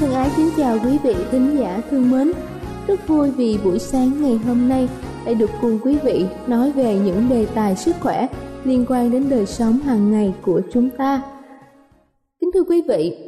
Thân 0.00 0.10
ái 0.10 0.30
kính 0.36 0.50
chào 0.56 0.78
quý 0.84 0.98
vị 1.02 1.14
thính 1.30 1.56
giả 1.58 1.82
thương 1.90 2.10
mến. 2.10 2.32
Rất 2.86 3.08
vui 3.08 3.30
vì 3.30 3.58
buổi 3.64 3.78
sáng 3.78 4.22
ngày 4.22 4.36
hôm 4.36 4.68
nay 4.68 4.88
lại 5.24 5.34
được 5.34 5.50
cùng 5.60 5.78
quý 5.84 5.98
vị 6.04 6.26
nói 6.46 6.72
về 6.72 6.98
những 7.04 7.28
đề 7.28 7.46
tài 7.54 7.76
sức 7.76 7.96
khỏe 8.00 8.26
liên 8.64 8.84
quan 8.88 9.10
đến 9.10 9.24
đời 9.30 9.46
sống 9.46 9.72
hàng 9.72 10.10
ngày 10.10 10.34
của 10.42 10.60
chúng 10.72 10.90
ta. 10.90 11.22
Kính 12.40 12.50
thưa 12.54 12.62
quý 12.68 12.82
vị, 12.88 13.18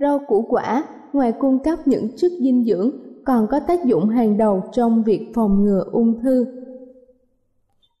rau 0.00 0.20
củ 0.28 0.46
quả 0.48 0.84
ngoài 1.12 1.32
cung 1.32 1.58
cấp 1.58 1.78
những 1.86 2.08
chất 2.16 2.32
dinh 2.40 2.64
dưỡng 2.64 2.90
còn 3.24 3.46
có 3.50 3.60
tác 3.60 3.84
dụng 3.84 4.08
hàng 4.08 4.38
đầu 4.38 4.62
trong 4.72 5.02
việc 5.02 5.30
phòng 5.34 5.64
ngừa 5.64 5.84
ung 5.92 6.20
thư. 6.22 6.46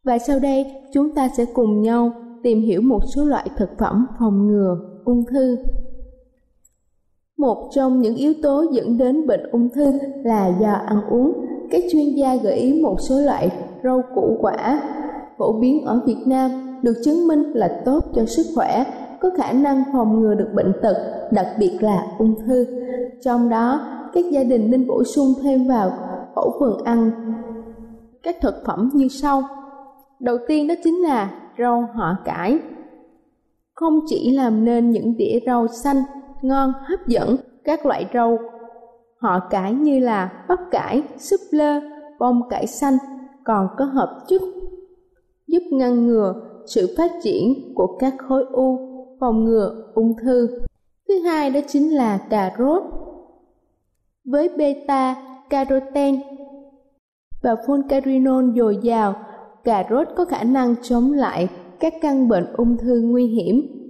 Và 0.04 0.18
sau 0.18 0.38
đây 0.38 0.66
chúng 0.92 1.14
ta 1.14 1.28
sẽ 1.36 1.44
cùng 1.54 1.82
nhau 1.82 2.12
tìm 2.42 2.62
hiểu 2.62 2.80
một 2.80 3.00
số 3.14 3.24
loại 3.24 3.48
thực 3.56 3.70
phẩm 3.78 4.06
phòng 4.18 4.46
ngừa 4.46 4.76
ung 5.04 5.24
thư. 5.30 5.56
Một 7.38 7.68
trong 7.74 8.00
những 8.00 8.14
yếu 8.14 8.34
tố 8.42 8.64
dẫn 8.72 8.98
đến 8.98 9.26
bệnh 9.26 9.50
ung 9.52 9.68
thư 9.68 9.92
là 10.24 10.52
do 10.60 10.72
ăn 10.72 11.00
uống. 11.10 11.32
Các 11.70 11.82
chuyên 11.92 12.14
gia 12.14 12.36
gợi 12.36 12.54
ý 12.54 12.82
một 12.82 12.96
số 13.00 13.20
loại 13.20 13.50
rau 13.84 14.02
củ 14.14 14.36
quả 14.40 14.80
phổ 15.38 15.52
biến 15.52 15.84
ở 15.84 16.00
Việt 16.06 16.22
Nam 16.26 16.50
được 16.82 16.94
chứng 17.04 17.26
minh 17.26 17.42
là 17.52 17.82
tốt 17.84 18.04
cho 18.14 18.26
sức 18.26 18.46
khỏe, 18.54 18.84
có 19.20 19.30
khả 19.36 19.52
năng 19.52 19.84
phòng 19.92 20.20
ngừa 20.20 20.34
được 20.34 20.48
bệnh 20.54 20.72
tật, 20.82 20.96
đặc 21.32 21.46
biệt 21.58 21.78
là 21.80 22.06
ung 22.18 22.34
thư. 22.46 22.66
Trong 23.24 23.48
đó, 23.48 23.80
các 24.12 24.24
gia 24.30 24.44
đình 24.44 24.70
nên 24.70 24.86
bổ 24.86 25.04
sung 25.04 25.28
thêm 25.42 25.68
vào 25.68 25.90
khẩu 26.34 26.56
phần 26.60 26.84
ăn 26.84 27.10
các 28.22 28.36
thực 28.40 28.54
phẩm 28.66 28.90
như 28.94 29.08
sau. 29.08 29.42
Đầu 30.20 30.38
tiên 30.48 30.66
đó 30.66 30.74
chính 30.84 31.02
là 31.02 31.30
rau 31.58 31.88
họ 31.94 32.16
cải. 32.24 32.58
Không 33.74 34.00
chỉ 34.06 34.30
làm 34.30 34.64
nên 34.64 34.90
những 34.90 35.16
đĩa 35.16 35.38
rau 35.46 35.66
xanh 35.68 35.96
ngon 36.42 36.72
hấp 36.88 37.06
dẫn 37.06 37.36
các 37.64 37.86
loại 37.86 38.06
rau 38.14 38.38
họ 39.18 39.40
cải 39.50 39.72
như 39.72 39.98
là 39.98 40.44
bắp 40.48 40.58
cải, 40.70 41.02
súp 41.18 41.40
lơ, 41.50 41.80
bông 42.18 42.48
cải 42.48 42.66
xanh 42.66 42.96
còn 43.44 43.68
có 43.78 43.84
hợp 43.84 44.24
chất 44.28 44.42
giúp 45.46 45.62
ngăn 45.70 46.06
ngừa 46.06 46.34
sự 46.66 46.94
phát 46.96 47.10
triển 47.22 47.72
của 47.74 47.96
các 47.98 48.14
khối 48.18 48.44
u, 48.52 48.78
phòng 49.20 49.44
ngừa 49.44 49.92
ung 49.94 50.14
thư. 50.22 50.58
Thứ 51.08 51.18
hai 51.18 51.50
đó 51.50 51.60
chính 51.68 51.96
là 51.96 52.18
cà 52.18 52.52
rốt. 52.58 52.82
Với 54.24 54.48
beta 54.48 55.16
carotene 55.50 56.18
và 57.42 57.54
folcarinol 57.54 58.56
dồi 58.56 58.78
dào, 58.82 59.14
cà 59.64 59.84
rốt 59.90 60.08
có 60.16 60.24
khả 60.24 60.44
năng 60.44 60.74
chống 60.82 61.12
lại 61.12 61.48
các 61.80 61.94
căn 62.00 62.28
bệnh 62.28 62.46
ung 62.56 62.76
thư 62.76 63.00
nguy 63.00 63.26
hiểm 63.26 63.85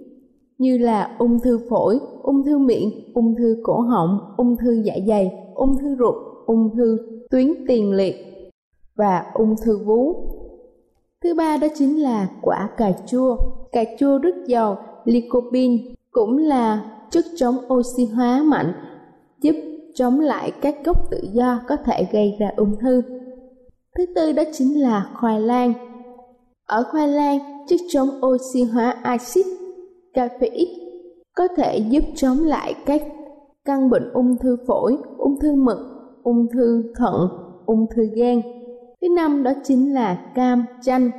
như 0.58 0.78
là 0.78 1.16
ung 1.18 1.40
thư 1.40 1.60
phổi, 1.70 2.00
ung 2.22 2.44
thư 2.44 2.58
miệng, 2.58 3.12
ung 3.14 3.34
thư 3.38 3.56
cổ 3.62 3.80
họng, 3.80 4.18
ung 4.36 4.56
thư 4.56 4.82
dạ 4.84 4.94
dày, 5.08 5.32
ung 5.54 5.78
thư 5.80 5.96
ruột, 5.98 6.14
ung 6.46 6.70
thư 6.76 6.98
tuyến 7.30 7.46
tiền 7.68 7.92
liệt 7.92 8.16
và 8.96 9.24
ung 9.34 9.54
thư 9.64 9.78
vú. 9.78 10.14
Thứ 11.24 11.34
ba 11.34 11.56
đó 11.56 11.66
chính 11.74 12.02
là 12.02 12.28
quả 12.42 12.70
cà 12.76 12.92
chua. 13.06 13.36
Cà 13.72 13.84
chua 13.98 14.18
rất 14.18 14.34
giàu 14.46 14.78
lycopene, 15.04 15.76
cũng 16.10 16.38
là 16.38 16.92
chất 17.10 17.24
chống 17.36 17.56
oxy 17.72 18.04
hóa 18.04 18.42
mạnh, 18.42 18.72
giúp 19.42 19.56
chống 19.94 20.20
lại 20.20 20.52
các 20.60 20.76
gốc 20.84 21.10
tự 21.10 21.20
do 21.32 21.60
có 21.68 21.76
thể 21.76 22.06
gây 22.12 22.36
ra 22.38 22.50
ung 22.56 22.76
thư. 22.80 23.02
Thứ 23.98 24.06
tư 24.14 24.32
đó 24.32 24.42
chính 24.52 24.80
là 24.80 25.10
khoai 25.14 25.40
lang. 25.40 25.72
Ở 26.66 26.84
khoai 26.90 27.08
lang, 27.08 27.38
chất 27.68 27.80
chống 27.88 28.08
oxy 28.26 28.62
hóa 28.62 28.96
axit 29.02 29.46
Caffeine 30.16 30.86
có 31.34 31.48
thể 31.56 31.78
giúp 31.78 32.04
chống 32.14 32.38
lại 32.38 32.74
các 32.86 33.02
căn 33.64 33.90
bệnh 33.90 34.10
ung 34.12 34.36
thư 34.38 34.56
phổi, 34.66 34.96
ung 35.18 35.40
thư 35.40 35.54
mật, 35.54 35.78
ung 36.22 36.46
thư 36.52 36.92
thận, 36.96 37.28
ung 37.66 37.86
thư 37.94 38.02
gan. 38.14 38.40
Thứ 39.00 39.08
năm 39.16 39.42
đó 39.42 39.52
chính 39.64 39.94
là 39.94 40.32
cam, 40.34 40.64
chanh. 40.82 41.10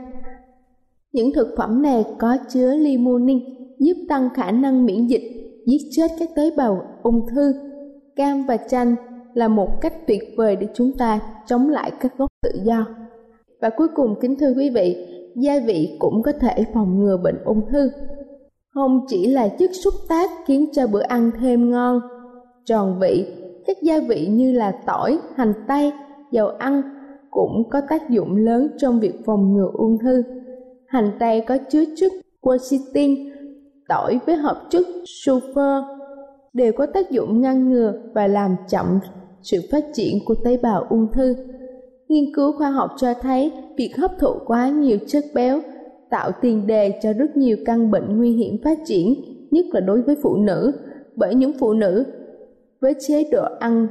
Những 1.11 1.33
thực 1.33 1.47
phẩm 1.57 1.81
này 1.81 2.05
có 2.19 2.37
chứa 2.49 2.75
limonene 2.75 3.45
giúp 3.79 3.97
tăng 4.09 4.29
khả 4.33 4.51
năng 4.51 4.85
miễn 4.85 5.07
dịch, 5.07 5.61
giết 5.65 5.81
chết 5.91 6.07
các 6.19 6.29
tế 6.35 6.51
bào 6.57 6.81
ung 7.03 7.27
thư. 7.27 7.53
Cam 8.15 8.45
và 8.47 8.57
chanh 8.57 8.95
là 9.33 9.47
một 9.47 9.81
cách 9.81 10.07
tuyệt 10.07 10.23
vời 10.37 10.55
để 10.55 10.67
chúng 10.73 10.91
ta 10.97 11.19
chống 11.47 11.69
lại 11.69 11.91
các 11.99 12.17
gốc 12.17 12.31
tự 12.43 12.59
do. 12.63 12.85
Và 13.61 13.69
cuối 13.69 13.87
cùng 13.95 14.15
kính 14.21 14.35
thưa 14.35 14.53
quý 14.57 14.69
vị, 14.69 15.07
gia 15.35 15.59
vị 15.59 15.97
cũng 15.99 16.21
có 16.23 16.31
thể 16.31 16.65
phòng 16.73 16.99
ngừa 16.99 17.17
bệnh 17.17 17.37
ung 17.45 17.61
thư 17.69 17.91
không 18.77 19.05
chỉ 19.07 19.27
là 19.27 19.47
chất 19.47 19.71
xúc 19.83 19.93
tác 20.09 20.29
khiến 20.45 20.65
cho 20.73 20.87
bữa 20.87 21.01
ăn 21.01 21.31
thêm 21.39 21.71
ngon. 21.71 21.99
Tròn 22.65 22.99
vị, 22.99 23.25
các 23.67 23.77
gia 23.81 23.99
vị 24.07 24.27
như 24.31 24.51
là 24.51 24.71
tỏi, 24.85 25.19
hành 25.35 25.53
tây, 25.67 25.91
dầu 26.31 26.47
ăn 26.47 26.81
cũng 27.31 27.69
có 27.69 27.81
tác 27.89 28.09
dụng 28.09 28.35
lớn 28.35 28.67
trong 28.77 28.99
việc 28.99 29.13
phòng 29.25 29.53
ngừa 29.53 29.69
ung 29.73 29.97
thư. 29.97 30.23
Hành 30.87 31.11
tây 31.19 31.41
có 31.41 31.57
chứa 31.69 31.83
chất 31.95 32.11
quercetin, 32.41 33.33
tỏi 33.87 34.19
với 34.25 34.35
hợp 34.35 34.61
chất 34.69 34.85
sulfur, 35.05 35.83
đều 36.53 36.71
có 36.77 36.85
tác 36.85 37.11
dụng 37.11 37.41
ngăn 37.41 37.69
ngừa 37.69 37.93
và 38.13 38.27
làm 38.27 38.55
chậm 38.69 38.99
sự 39.41 39.57
phát 39.71 39.83
triển 39.93 40.17
của 40.25 40.35
tế 40.43 40.57
bào 40.57 40.85
ung 40.89 41.07
thư. 41.13 41.35
Nghiên 42.07 42.35
cứu 42.35 42.51
khoa 42.57 42.71
học 42.71 42.89
cho 42.97 43.13
thấy 43.13 43.51
việc 43.77 43.97
hấp 43.97 44.11
thụ 44.19 44.33
quá 44.45 44.69
nhiều 44.69 44.97
chất 45.07 45.23
béo 45.33 45.59
tạo 46.09 46.31
tiền 46.41 46.67
đề 46.67 46.99
cho 47.03 47.13
rất 47.13 47.37
nhiều 47.37 47.57
căn 47.65 47.91
bệnh 47.91 48.17
nguy 48.17 48.31
hiểm 48.31 48.57
phát 48.63 48.77
triển, 48.85 49.15
nhất 49.51 49.65
là 49.71 49.79
đối 49.79 50.01
với 50.01 50.15
phụ 50.23 50.35
nữ, 50.35 50.71
bởi 51.15 51.35
những 51.35 51.51
phụ 51.59 51.73
nữ 51.73 52.03
với 52.81 52.93
chế 53.07 53.23
độ 53.31 53.43
ăn 53.59 53.87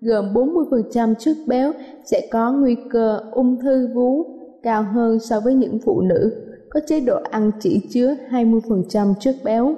gồm 0.00 0.34
40% 0.34 1.14
chất 1.14 1.36
béo 1.46 1.72
sẽ 2.04 2.28
có 2.30 2.52
nguy 2.52 2.76
cơ 2.90 3.20
ung 3.32 3.60
thư 3.60 3.88
vú 3.94 4.24
cao 4.62 4.82
hơn 4.82 5.18
so 5.18 5.40
với 5.40 5.54
những 5.54 5.78
phụ 5.84 6.00
nữ 6.00 6.32
có 6.70 6.80
chế 6.86 7.00
độ 7.00 7.18
ăn 7.30 7.50
chỉ 7.60 7.80
chứa 7.90 8.14
20% 8.30 9.14
chất 9.20 9.36
béo. 9.44 9.74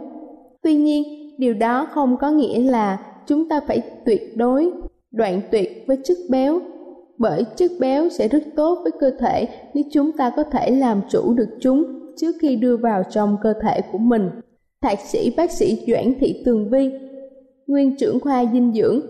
Tuy 0.63 0.75
nhiên, 0.75 1.03
điều 1.39 1.55
đó 1.55 1.89
không 1.91 2.17
có 2.17 2.31
nghĩa 2.31 2.63
là 2.63 3.01
chúng 3.27 3.49
ta 3.49 3.61
phải 3.67 3.83
tuyệt 4.05 4.37
đối 4.37 4.71
đoạn 5.11 5.41
tuyệt 5.51 5.85
với 5.87 5.99
chất 6.05 6.17
béo 6.31 6.61
bởi 7.19 7.45
chất 7.57 7.71
béo 7.81 8.09
sẽ 8.09 8.29
rất 8.29 8.43
tốt 8.57 8.79
với 8.83 8.93
cơ 9.01 9.11
thể 9.19 9.49
nếu 9.75 9.85
chúng 9.93 10.13
ta 10.13 10.33
có 10.37 10.43
thể 10.43 10.71
làm 10.71 11.01
chủ 11.11 11.35
được 11.35 11.49
chúng 11.61 11.85
trước 12.17 12.33
khi 12.41 12.57
đưa 12.57 12.77
vào 12.77 13.03
trong 13.11 13.37
cơ 13.43 13.55
thể 13.63 13.81
của 13.93 13.99
mình. 13.99 14.31
Thạc 14.83 14.99
sĩ 15.01 15.35
bác 15.37 15.51
sĩ 15.51 15.85
Doãn 15.87 16.15
Thị 16.21 16.43
Tường 16.45 16.71
Vi, 16.71 16.91
nguyên 17.67 17.97
trưởng 17.97 18.21
khoa 18.21 18.45
dinh 18.53 18.73
dưỡng, 18.73 19.01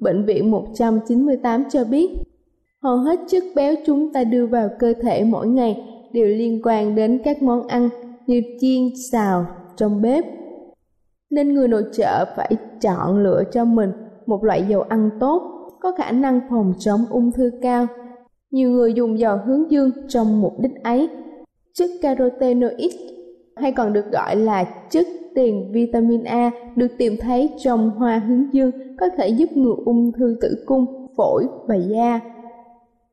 Bệnh 0.00 0.24
viện 0.24 0.50
198 0.50 1.64
cho 1.70 1.84
biết, 1.84 2.10
hầu 2.82 2.96
hết 2.96 3.20
chất 3.28 3.42
béo 3.56 3.74
chúng 3.86 4.12
ta 4.12 4.24
đưa 4.24 4.46
vào 4.46 4.68
cơ 4.78 4.94
thể 5.02 5.24
mỗi 5.24 5.48
ngày 5.48 5.84
đều 6.12 6.26
liên 6.26 6.60
quan 6.64 6.94
đến 6.94 7.20
các 7.24 7.42
món 7.42 7.66
ăn 7.66 7.88
như 8.26 8.42
chiên, 8.60 8.88
xào, 9.12 9.46
trong 9.76 10.02
bếp. 10.02 10.24
Nên 11.30 11.54
người 11.54 11.68
nội 11.68 11.84
trợ 11.92 12.24
phải 12.36 12.52
chọn 12.80 13.22
lựa 13.22 13.42
cho 13.52 13.64
mình 13.64 13.92
một 14.26 14.44
loại 14.44 14.64
dầu 14.68 14.82
ăn 14.82 15.10
tốt, 15.20 15.57
có 15.80 15.92
khả 15.92 16.10
năng 16.10 16.40
phòng 16.50 16.72
chống 16.78 17.00
ung 17.10 17.32
thư 17.32 17.50
cao. 17.62 17.86
Nhiều 18.50 18.70
người 18.70 18.94
dùng 18.94 19.18
dầu 19.18 19.38
hướng 19.46 19.70
dương 19.70 19.90
trong 20.08 20.40
mục 20.40 20.52
đích 20.60 20.82
ấy. 20.82 21.08
Chất 21.74 21.90
carotenoid 22.02 22.94
hay 23.56 23.72
còn 23.72 23.92
được 23.92 24.12
gọi 24.12 24.36
là 24.36 24.64
chất 24.90 25.06
tiền 25.34 25.70
vitamin 25.72 26.24
A 26.24 26.50
được 26.76 26.88
tìm 26.98 27.16
thấy 27.20 27.50
trong 27.58 27.90
hoa 27.90 28.18
hướng 28.18 28.54
dương 28.54 28.70
có 29.00 29.06
thể 29.18 29.28
giúp 29.28 29.52
ngừa 29.52 29.74
ung 29.84 30.12
thư 30.12 30.36
tử 30.40 30.64
cung, 30.66 31.08
phổi 31.16 31.46
và 31.66 31.74
da. 31.74 32.20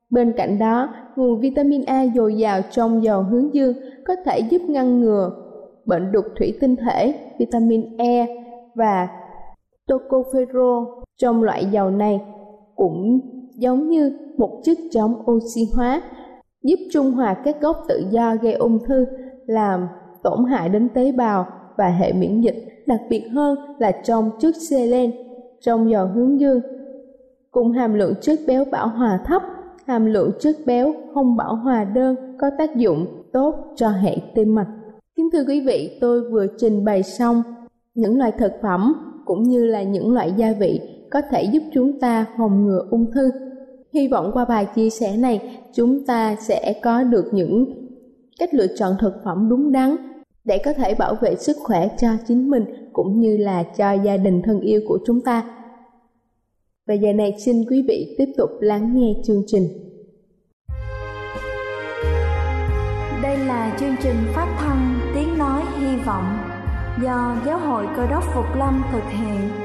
Bên 0.09 0.33
cạnh 0.38 0.59
đó, 0.59 0.89
nguồn 1.15 1.39
vitamin 1.39 1.85
A 1.85 2.06
dồi 2.15 2.38
dào 2.38 2.62
trong 2.71 3.03
dầu 3.03 3.23
hướng 3.23 3.53
dương 3.53 3.73
có 4.06 4.15
thể 4.25 4.39
giúp 4.39 4.62
ngăn 4.67 5.00
ngừa 5.00 5.31
bệnh 5.85 6.12
đục 6.12 6.25
thủy 6.39 6.57
tinh 6.62 6.75
thể, 6.75 7.13
vitamin 7.39 7.97
E 7.97 8.27
và 8.75 9.07
tocopherol 9.88 10.83
trong 11.17 11.44
loại 11.44 11.65
dầu 11.65 11.89
này 11.89 12.21
cũng 12.75 13.19
giống 13.56 13.89
như 13.89 14.18
một 14.38 14.62
chất 14.63 14.77
chống 14.92 15.24
oxy 15.31 15.62
hóa, 15.75 16.01
giúp 16.63 16.80
trung 16.92 17.12
hòa 17.12 17.33
các 17.45 17.62
gốc 17.62 17.77
tự 17.88 18.04
do 18.12 18.36
gây 18.42 18.54
ung 18.54 18.80
thư, 18.86 19.06
làm 19.45 19.88
tổn 20.24 20.45
hại 20.45 20.69
đến 20.69 20.89
tế 20.94 21.12
bào 21.12 21.48
và 21.77 21.88
hệ 21.88 22.13
miễn 22.13 22.42
dịch, 22.42 22.83
đặc 22.88 23.01
biệt 23.10 23.24
hơn 23.31 23.57
là 23.80 23.92
trong 23.92 24.31
chất 24.39 24.56
selen 24.69 25.12
trong 25.62 25.92
giò 25.92 26.06
hướng 26.06 26.39
dương. 26.39 26.62
Cùng 27.51 27.72
hàm 27.72 27.94
lượng 27.94 28.13
chất 28.22 28.39
béo 28.48 28.66
bão 28.72 28.88
hòa 28.88 29.19
thấp, 29.25 29.42
hàm 29.86 30.06
lượng 30.06 30.31
chất 30.39 30.56
béo 30.66 30.94
không 31.13 31.38
bão 31.38 31.56
hòa 31.56 31.83
đơn 31.83 32.16
có 32.39 32.50
tác 32.57 32.75
dụng 32.75 33.06
tốt 33.33 33.56
cho 33.75 33.89
hệ 33.89 34.18
tim 34.36 34.56
mạch. 34.56 34.68
Kính 35.16 35.30
thưa 35.33 35.44
quý 35.48 35.62
vị, 35.62 35.98
tôi 36.01 36.22
vừa 36.31 36.48
trình 36.57 36.86
bày 36.86 37.04
xong 37.04 37.44
những 37.94 38.18
loại 38.18 38.31
thực 38.31 38.51
phẩm 38.62 38.94
cũng 39.25 39.44
như 39.44 39.66
là 39.66 39.83
những 39.83 40.13
loại 40.13 40.33
gia 40.38 40.54
vị 40.60 40.94
có 41.15 41.21
thể 41.31 41.44
giúp 41.44 41.63
chúng 41.73 42.00
ta 42.00 42.25
phòng 42.38 42.65
ngừa 42.65 42.88
ung 42.91 43.12
thư. 43.12 43.31
Hy 43.94 44.07
vọng 44.07 44.31
qua 44.33 44.45
bài 44.45 44.67
chia 44.75 44.89
sẻ 44.89 45.17
này, 45.17 45.59
chúng 45.73 46.06
ta 46.06 46.35
sẽ 46.39 46.73
có 46.83 47.03
được 47.03 47.25
những 47.31 47.65
cách 48.39 48.53
lựa 48.53 48.67
chọn 48.77 48.95
thực 49.00 49.13
phẩm 49.25 49.50
đúng 49.50 49.71
đắn 49.71 49.95
để 50.44 50.57
có 50.65 50.73
thể 50.73 50.95
bảo 50.95 51.15
vệ 51.21 51.35
sức 51.35 51.57
khỏe 51.63 51.88
cho 52.01 52.07
chính 52.27 52.50
mình 52.50 52.65
cũng 52.94 53.19
như 53.19 53.38
là 53.38 53.63
cho 53.63 53.91
gia 53.91 54.17
đình 54.17 54.41
thân 54.45 54.59
yêu 54.59 54.81
của 54.88 55.00
chúng 55.06 55.21
ta. 55.21 55.44
Và 56.88 56.94
giờ 56.94 57.13
này, 57.13 57.35
xin 57.39 57.65
quý 57.69 57.85
vị 57.88 58.15
tiếp 58.17 58.33
tục 58.38 58.50
lắng 58.59 58.94
nghe 58.95 59.13
chương 59.23 59.44
trình. 59.47 59.67
Đây 63.23 63.38
là 63.38 63.77
chương 63.79 63.95
trình 64.03 64.15
phát 64.33 64.56
thanh 64.59 65.00
Tiếng 65.15 65.38
Nói 65.38 65.62
Hy 65.79 65.97
Vọng 66.06 66.38
do 67.03 67.38
Giáo 67.45 67.59
hội 67.59 67.85
Cơ 67.97 68.07
đốc 68.07 68.23
Phục 68.33 68.45
Lâm 68.56 68.83
thực 68.91 69.03
hiện. 69.12 69.64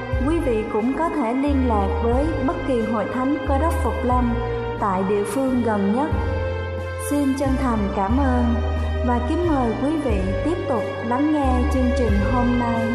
quý 0.27 0.39
vị 0.39 0.63
cũng 0.73 0.93
có 0.97 1.09
thể 1.09 1.33
liên 1.33 1.67
lạc 1.67 2.01
với 2.03 2.25
bất 2.47 2.55
kỳ 2.67 2.81
hội 2.81 3.05
thánh 3.13 3.37
cơ 3.47 3.57
đốc 3.57 3.73
Phục 3.83 3.93
Lâm 4.03 4.33
tại 4.79 5.03
địa 5.09 5.23
phương 5.23 5.63
gần 5.65 5.95
nhất. 5.95 6.09
Xin 7.09 7.33
chân 7.39 7.49
thành 7.61 7.79
cảm 7.95 8.17
ơn 8.17 8.45
và 9.07 9.19
kính 9.29 9.47
mời 9.47 9.73
quý 9.83 9.89
vị 10.05 10.19
tiếp 10.45 10.57
tục 10.69 10.83
lắng 11.07 11.33
nghe 11.33 11.69
chương 11.73 11.89
trình 11.97 12.13
hôm 12.33 12.59
nay. 12.59 12.87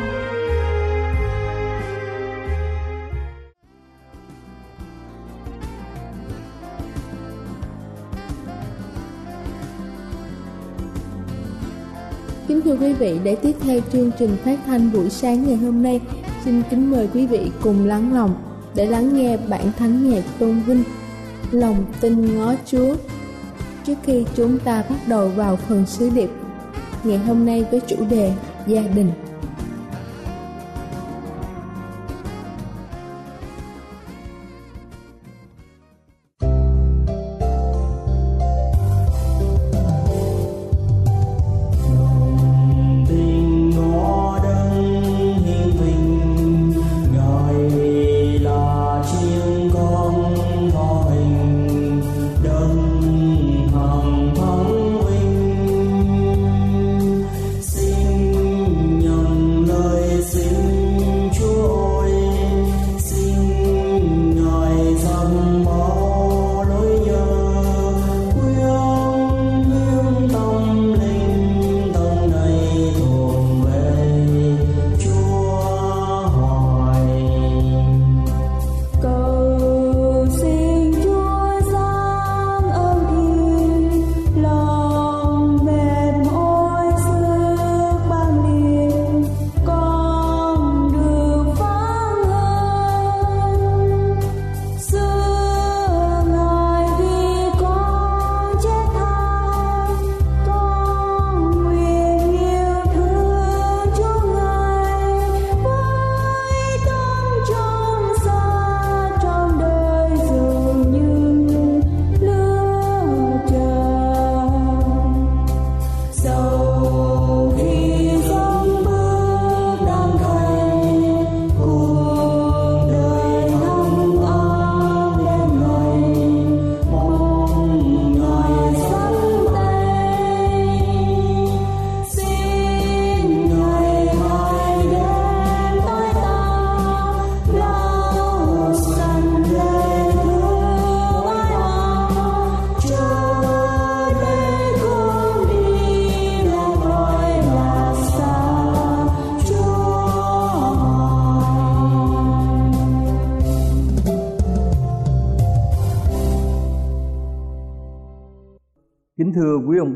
Kính 12.49 12.63
thưa 12.63 12.77
quý 12.77 12.93
vị, 12.93 13.21
để 13.25 13.35
tiếp 13.35 13.53
theo 13.61 13.81
chương 13.93 14.11
trình 14.19 14.37
phát 14.45 14.59
thanh 14.67 14.93
buổi 14.93 15.11
sáng 15.11 15.45
ngày 15.47 15.57
hôm 15.57 15.83
nay, 15.83 16.01
xin 16.47 16.63
kính 16.71 16.91
mời 16.91 17.09
quý 17.15 17.27
vị 17.27 17.51
cùng 17.63 17.87
lắng 17.87 18.15
lòng 18.15 18.35
để 18.75 18.87
lắng 18.87 19.17
nghe 19.17 19.37
bản 19.37 19.73
thánh 19.79 20.11
nhạc 20.11 20.23
tôn 20.39 20.61
vinh 20.61 20.83
Lòng 21.51 21.85
tin 22.01 22.37
ngó 22.37 22.55
Chúa. 22.67 22.95
Trước 23.87 23.95
khi 24.03 24.25
chúng 24.35 24.59
ta 24.59 24.85
bắt 24.91 24.99
đầu 25.07 25.29
vào 25.29 25.57
phần 25.57 25.87
sứ 25.87 26.11
điệp, 26.11 26.31
ngày 27.05 27.19
hôm 27.19 27.47
nay 27.47 27.65
với 27.71 27.81
chủ 27.81 27.97
đề 28.11 28.33
Gia 28.67 28.83
đình. 28.83 29.11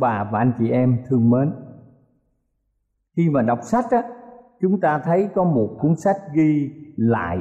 Bà 0.01 0.29
và 0.33 0.39
anh 0.39 0.53
chị 0.59 0.71
em 0.71 0.99
thương 1.09 1.31
mến. 1.31 1.53
Khi 3.17 3.31
mà 3.31 3.43
đọc 3.43 3.59
sách 3.63 3.85
á 3.91 4.03
chúng 4.61 4.81
ta 4.81 4.99
thấy 5.05 5.29
có 5.35 5.45
một 5.45 5.69
cuốn 5.81 5.97
sách 5.97 6.17
ghi 6.35 6.71
lại 6.97 7.39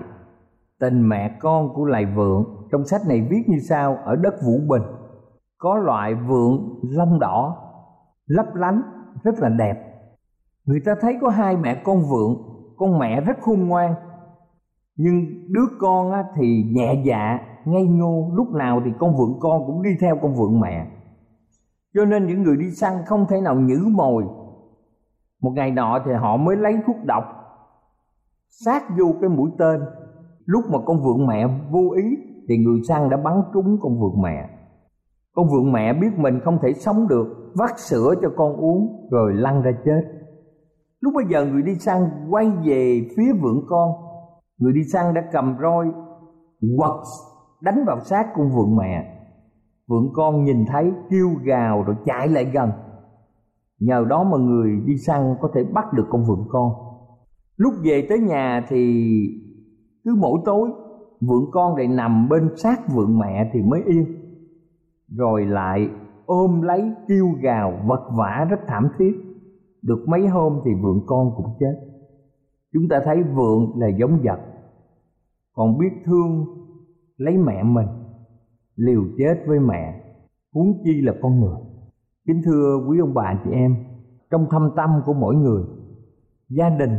tình 0.80 1.10
mẹ 1.10 1.38
con 1.40 1.74
của 1.74 1.86
loài 1.86 2.06
vượng. 2.06 2.68
Trong 2.72 2.86
sách 2.86 3.02
này 3.08 3.28
viết 3.30 3.44
như 3.48 3.60
sau 3.60 3.98
ở 4.06 4.16
đất 4.16 4.34
vũ 4.46 4.60
bình 4.68 4.84
có 5.58 5.76
loại 5.76 6.16
vượng 6.16 6.80
lông 6.84 7.20
đỏ 7.20 7.56
lấp 8.26 8.56
lánh 8.56 8.82
rất 9.24 9.40
là 9.40 9.50
đẹp. 9.50 9.78
Người 10.66 10.80
ta 10.86 10.96
thấy 11.02 11.18
có 11.22 11.30
hai 11.30 11.58
mẹ 11.58 11.82
con 11.84 12.02
vượng 12.02 12.38
con 12.78 13.00
mẹ 13.00 13.22
rất 13.22 13.38
khôn 13.42 13.68
ngoan 13.68 13.94
nhưng 15.02 15.26
đứa 15.48 15.66
con 15.80 16.12
á, 16.12 16.24
thì 16.36 16.64
nhẹ 16.72 17.02
dạ 17.06 17.40
ngây 17.66 17.88
ngô. 17.88 18.32
Lúc 18.34 18.52
nào 18.52 18.82
thì 18.86 18.92
con 19.00 19.16
vượng 19.18 19.40
con 19.40 19.66
cũng 19.68 19.82
đi 19.82 19.90
theo 20.02 20.18
con 20.22 20.34
vượng 20.34 20.60
mẹ 20.60 20.88
cho 21.94 22.06
nên 22.06 22.28
những 22.28 22.44
người 22.44 22.58
đi 22.58 22.72
săn 22.72 22.94
không 23.06 23.26
thể 23.30 23.42
nào 23.42 23.56
nhử 23.56 23.88
mồi. 23.92 24.24
Một 25.42 25.52
ngày 25.56 25.72
nọ 25.72 26.00
thì 26.06 26.12
họ 26.14 26.38
mới 26.38 26.56
lấy 26.56 26.74
thuốc 26.88 26.96
độc, 27.04 27.24
sát 28.50 28.84
vô 29.00 29.14
cái 29.22 29.30
mũi 29.30 29.52
tên. 29.60 29.82
Lúc 30.46 30.64
mà 30.72 30.80
con 30.86 30.98
vượng 31.04 31.28
mẹ 31.28 31.48
vô 31.72 31.90
ý 31.96 32.04
thì 32.50 32.58
người 32.58 32.82
săn 32.88 33.10
đã 33.10 33.18
bắn 33.18 33.34
trúng 33.54 33.78
con 33.82 34.00
vượng 34.00 34.22
mẹ. 34.22 34.50
Con 35.34 35.48
vượng 35.48 35.72
mẹ 35.72 35.94
biết 35.94 36.10
mình 36.18 36.40
không 36.44 36.58
thể 36.62 36.74
sống 36.74 37.08
được, 37.08 37.52
vắt 37.56 37.80
sữa 37.80 38.14
cho 38.22 38.30
con 38.38 38.56
uống 38.56 39.10
rồi 39.12 39.34
lăn 39.34 39.62
ra 39.62 39.72
chết. 39.86 40.02
Lúc 41.00 41.14
bây 41.16 41.26
giờ 41.30 41.46
người 41.46 41.62
đi 41.62 41.76
săn 41.76 42.10
quay 42.30 42.52
về 42.64 43.08
phía 43.18 43.34
vượng 43.42 43.66
con. 43.70 43.92
Người 44.58 44.74
đi 44.74 44.84
săn 44.94 45.14
đã 45.14 45.22
cầm 45.32 45.58
roi, 45.62 45.86
quật, 46.78 47.00
đánh 47.62 47.84
vào 47.88 48.00
xác 48.00 48.28
con 48.36 48.50
vượng 48.50 48.76
mẹ 48.76 49.19
vượng 49.90 50.10
con 50.14 50.44
nhìn 50.44 50.66
thấy, 50.66 50.92
kêu 51.10 51.30
gào 51.44 51.84
rồi 51.84 51.96
chạy 52.06 52.28
lại 52.28 52.46
gần. 52.54 52.70
Nhờ 53.80 54.06
đó 54.10 54.24
mà 54.24 54.38
người 54.38 54.72
đi 54.86 54.98
săn 54.98 55.36
có 55.42 55.50
thể 55.54 55.64
bắt 55.74 55.94
được 55.94 56.06
con 56.10 56.24
vượng 56.24 56.46
con. 56.50 56.72
Lúc 57.58 57.74
về 57.84 58.06
tới 58.10 58.20
nhà 58.20 58.66
thì 58.70 59.06
cứ 60.04 60.16
mỗi 60.20 60.40
tối 60.46 60.70
vượng 61.22 61.52
con 61.52 61.76
lại 61.76 61.88
nằm 61.88 62.30
bên 62.30 62.50
sát 62.56 62.80
vượng 62.96 63.20
mẹ 63.20 63.50
thì 63.54 63.62
mới 63.62 63.82
yên. 63.86 64.06
Rồi 65.18 65.46
lại 65.46 65.90
ôm 66.26 66.62
lấy, 66.62 66.92
kêu 67.08 67.28
gào, 67.42 67.74
vật 67.88 68.10
vã 68.18 68.46
rất 68.50 68.60
thảm 68.68 68.88
thiết. 69.00 69.14
Được 69.82 70.06
mấy 70.08 70.28
hôm 70.28 70.60
thì 70.66 70.72
vượng 70.82 71.04
con 71.06 71.32
cũng 71.36 71.56
chết. 71.60 71.74
Chúng 72.74 72.84
ta 72.90 73.02
thấy 73.06 73.24
vượng 73.24 73.74
là 73.76 73.88
giống 73.88 74.20
vật, 74.24 74.40
còn 75.54 75.78
biết 75.78 75.90
thương 76.06 76.46
lấy 77.18 77.38
mẹ 77.38 77.64
mình 77.64 77.88
liều 78.80 79.04
chết 79.18 79.44
với 79.48 79.60
mẹ, 79.60 80.04
huống 80.54 80.84
chi 80.84 81.02
là 81.02 81.14
con 81.22 81.40
người. 81.40 81.58
Kính 82.28 82.42
thưa 82.46 82.86
quý 82.88 83.00
ông 83.00 83.14
bà 83.14 83.42
chị 83.44 83.52
em, 83.52 83.76
trong 84.32 84.48
thâm 84.52 84.70
tâm 84.76 85.02
của 85.06 85.14
mỗi 85.14 85.36
người, 85.36 85.64
gia 86.50 86.70
đình 86.70 86.98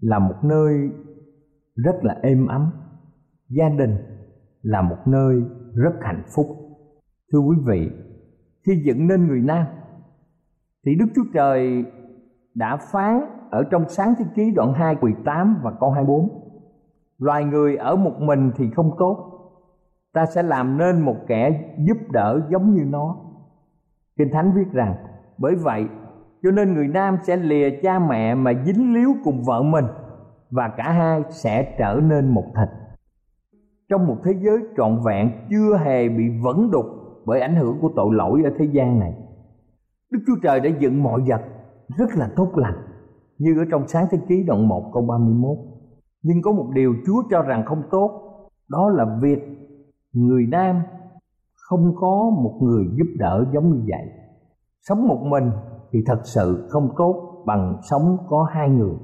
là 0.00 0.18
một 0.18 0.34
nơi 0.42 0.90
rất 1.74 2.04
là 2.04 2.18
êm 2.22 2.46
ấm. 2.46 2.70
Gia 3.48 3.68
đình 3.68 3.96
là 4.62 4.82
một 4.82 4.96
nơi 5.06 5.42
rất 5.74 5.92
hạnh 6.00 6.22
phúc. 6.34 6.46
Thưa 7.32 7.38
quý 7.38 7.56
vị, 7.66 7.90
khi 8.66 8.82
dựng 8.84 9.06
nên 9.06 9.26
người 9.26 9.40
nam, 9.40 9.66
thì 10.86 10.94
đức 10.94 11.06
chúa 11.14 11.24
trời 11.34 11.84
đã 12.54 12.76
phán 12.76 13.20
ở 13.50 13.64
trong 13.70 13.88
sáng 13.88 14.14
thế 14.18 14.24
ký 14.34 14.50
đoạn 14.50 14.72
2 14.72 14.96
18 15.00 15.60
và 15.62 15.72
câu 15.80 15.90
24 15.90 16.28
loài 17.18 17.44
người 17.44 17.76
ở 17.76 17.96
một 17.96 18.20
mình 18.20 18.50
thì 18.56 18.70
không 18.70 18.90
tốt 18.98 19.29
ta 20.12 20.26
sẽ 20.26 20.42
làm 20.42 20.78
nên 20.78 21.00
một 21.00 21.16
kẻ 21.26 21.72
giúp 21.78 21.98
đỡ 22.12 22.40
giống 22.50 22.74
như 22.74 22.84
nó. 22.90 23.16
Kinh 24.16 24.30
thánh 24.32 24.52
viết 24.52 24.72
rằng, 24.72 24.94
bởi 25.38 25.54
vậy, 25.54 25.86
cho 26.42 26.50
nên 26.50 26.74
người 26.74 26.88
nam 26.88 27.16
sẽ 27.22 27.36
lìa 27.36 27.70
cha 27.82 27.98
mẹ 27.98 28.34
mà 28.34 28.52
dính 28.64 28.94
líu 28.94 29.14
cùng 29.24 29.42
vợ 29.46 29.62
mình, 29.62 29.84
và 30.50 30.68
cả 30.76 30.92
hai 30.92 31.22
sẽ 31.30 31.74
trở 31.78 32.00
nên 32.02 32.28
một 32.28 32.44
thịt 32.56 32.68
trong 33.90 34.06
một 34.06 34.16
thế 34.24 34.32
giới 34.40 34.58
trọn 34.76 35.00
vẹn, 35.06 35.30
chưa 35.50 35.78
hề 35.84 36.08
bị 36.08 36.24
vẫn 36.42 36.70
đục 36.70 36.84
bởi 37.26 37.40
ảnh 37.40 37.56
hưởng 37.56 37.78
của 37.80 37.90
tội 37.96 38.14
lỗi 38.14 38.42
ở 38.44 38.50
thế 38.58 38.64
gian 38.64 38.98
này. 38.98 39.14
Đức 40.10 40.18
chúa 40.26 40.36
trời 40.42 40.60
đã 40.60 40.70
dựng 40.78 41.02
mọi 41.02 41.20
vật 41.26 41.40
rất 41.98 42.10
là 42.16 42.28
tốt 42.36 42.48
lành, 42.54 42.76
như 43.38 43.58
ở 43.58 43.64
trong 43.70 43.88
sáng 43.88 44.06
thế 44.10 44.18
ký 44.28 44.42
đoạn 44.46 44.68
1 44.68 44.90
câu 44.92 45.02
31 45.02 45.56
nhưng 46.22 46.42
có 46.42 46.52
một 46.52 46.66
điều 46.74 46.94
chúa 47.06 47.22
cho 47.30 47.42
rằng 47.42 47.64
không 47.66 47.82
tốt, 47.90 48.10
đó 48.68 48.90
là 48.90 49.18
việc 49.22 49.38
người 50.12 50.46
nam 50.46 50.82
không 51.54 51.94
có 51.96 52.30
một 52.42 52.58
người 52.62 52.84
giúp 52.98 53.06
đỡ 53.18 53.44
giống 53.52 53.72
như 53.72 53.84
vậy. 53.88 54.08
Sống 54.80 55.08
một 55.08 55.22
mình 55.26 55.50
thì 55.92 55.98
thật 56.06 56.20
sự 56.24 56.66
không 56.70 56.94
tốt 56.96 57.44
bằng 57.46 57.80
sống 57.90 58.16
có 58.28 58.46
hai 58.52 58.70
người. 58.70 58.94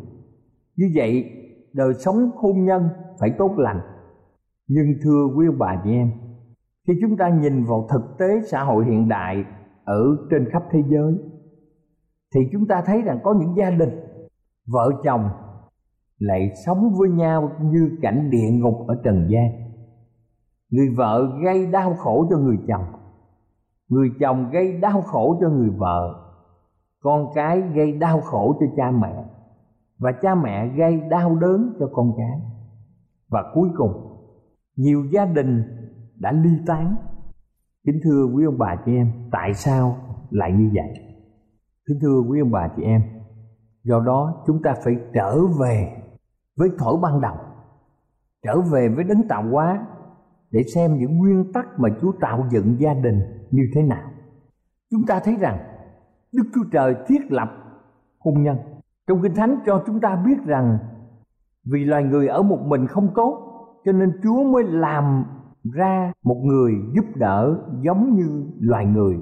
Như 0.77 0.91
vậy, 0.95 1.25
đời 1.73 1.95
sống 1.95 2.31
hôn 2.37 2.65
nhân 2.65 2.89
phải 3.21 3.31
tốt 3.39 3.51
lành. 3.57 3.81
Nhưng 4.69 4.87
thưa 5.03 5.27
quý 5.37 5.47
ông 5.47 5.59
bà 5.59 5.81
chị 5.85 5.91
em, 5.91 6.11
khi 6.87 6.93
chúng 7.01 7.17
ta 7.17 7.29
nhìn 7.29 7.65
vào 7.65 7.87
thực 7.91 8.19
tế 8.19 8.27
xã 8.51 8.65
hội 8.65 8.85
hiện 8.85 9.09
đại 9.09 9.45
ở 9.85 10.17
trên 10.31 10.49
khắp 10.51 10.63
thế 10.71 10.83
giới, 10.89 11.15
thì 12.35 12.41
chúng 12.53 12.67
ta 12.67 12.83
thấy 12.87 13.03
rằng 13.03 13.19
có 13.25 13.35
những 13.41 13.57
gia 13.57 13.71
đình, 13.71 13.91
vợ 14.67 14.91
chồng 15.05 15.29
lại 16.19 16.51
sống 16.67 16.95
với 16.99 17.09
nhau 17.09 17.51
như 17.63 17.91
cảnh 18.03 18.31
địa 18.31 18.51
ngục 18.51 18.75
ở 18.89 19.01
trần 19.05 19.29
gian 19.31 19.66
người 20.71 20.89
vợ 20.97 21.39
gây 21.45 21.67
đau 21.67 21.95
khổ 21.95 22.27
cho 22.31 22.39
người 22.39 22.59
chồng. 22.69 22.85
Người 23.89 24.11
chồng 24.21 24.51
gây 24.51 24.73
đau 24.81 25.03
khổ 25.03 25.39
cho 25.41 25.49
người 25.49 25.71
vợ. 25.71 26.23
Con 27.03 27.27
cái 27.35 27.61
gây 27.61 27.93
đau 27.93 28.21
khổ 28.21 28.57
cho 28.61 28.67
cha 28.77 28.91
mẹ. 28.91 29.25
Và 29.99 30.13
cha 30.23 30.35
mẹ 30.35 30.69
gây 30.69 31.01
đau 31.01 31.37
đớn 31.37 31.77
cho 31.79 31.89
con 31.93 32.13
cái. 32.17 32.41
Và 33.29 33.45
cuối 33.55 33.69
cùng, 33.77 33.93
nhiều 34.77 35.05
gia 35.13 35.25
đình 35.25 35.63
đã 36.15 36.33
ly 36.33 36.51
tán. 36.67 36.97
Kính 37.87 38.01
thưa 38.05 38.27
quý 38.35 38.45
ông 38.45 38.59
bà 38.59 38.77
chị 38.87 38.93
em, 38.93 39.13
tại 39.33 39.55
sao 39.55 39.97
lại 40.31 40.53
như 40.53 40.71
vậy? 40.75 40.95
Kính 41.89 41.99
thưa 42.03 42.21
quý 42.29 42.41
ông 42.41 42.51
bà 42.51 42.69
chị 42.77 42.83
em, 42.83 43.03
do 43.85 44.01
đó 44.01 44.45
chúng 44.47 44.63
ta 44.63 44.75
phải 44.85 44.97
trở 45.15 45.37
về 45.61 46.03
với 46.57 46.69
thổi 46.79 46.97
ban 47.03 47.21
đầu. 47.21 47.37
Trở 48.43 48.61
về 48.61 48.89
với 48.89 49.05
đấng 49.05 49.29
tạo 49.29 49.43
hóa 49.51 49.87
để 50.51 50.63
xem 50.75 50.99
những 50.99 51.17
nguyên 51.17 51.53
tắc 51.53 51.67
mà 51.79 51.89
Chúa 52.01 52.13
tạo 52.21 52.47
dựng 52.51 52.77
gia 52.79 52.95
đình 52.95 53.21
như 53.51 53.63
thế 53.75 53.83
nào. 53.83 54.11
Chúng 54.91 55.07
ta 55.07 55.21
thấy 55.25 55.37
rằng 55.41 55.59
Đức 56.33 56.45
Chúa 56.55 56.65
Trời 56.73 56.95
thiết 57.07 57.33
lập 57.33 57.49
hôn 58.19 58.43
nhân. 58.43 58.57
Trong 59.07 59.23
Kinh 59.23 59.35
Thánh 59.35 59.57
cho 59.67 59.83
chúng 59.87 60.01
ta 60.01 60.23
biết 60.27 60.37
rằng 60.47 60.79
vì 61.65 61.85
loài 61.85 62.05
người 62.05 62.29
ở 62.29 62.43
một 62.43 62.61
mình 62.67 62.87
không 62.87 63.09
tốt, 63.15 63.43
cho 63.85 63.93
nên 63.93 64.13
Chúa 64.23 64.45
mới 64.45 64.65
làm 64.65 65.25
ra 65.75 66.13
một 66.23 66.41
người 66.45 66.73
giúp 66.95 67.05
đỡ 67.15 67.59
giống 67.83 68.15
như 68.15 68.45
loài 68.61 68.87
người. 68.87 69.17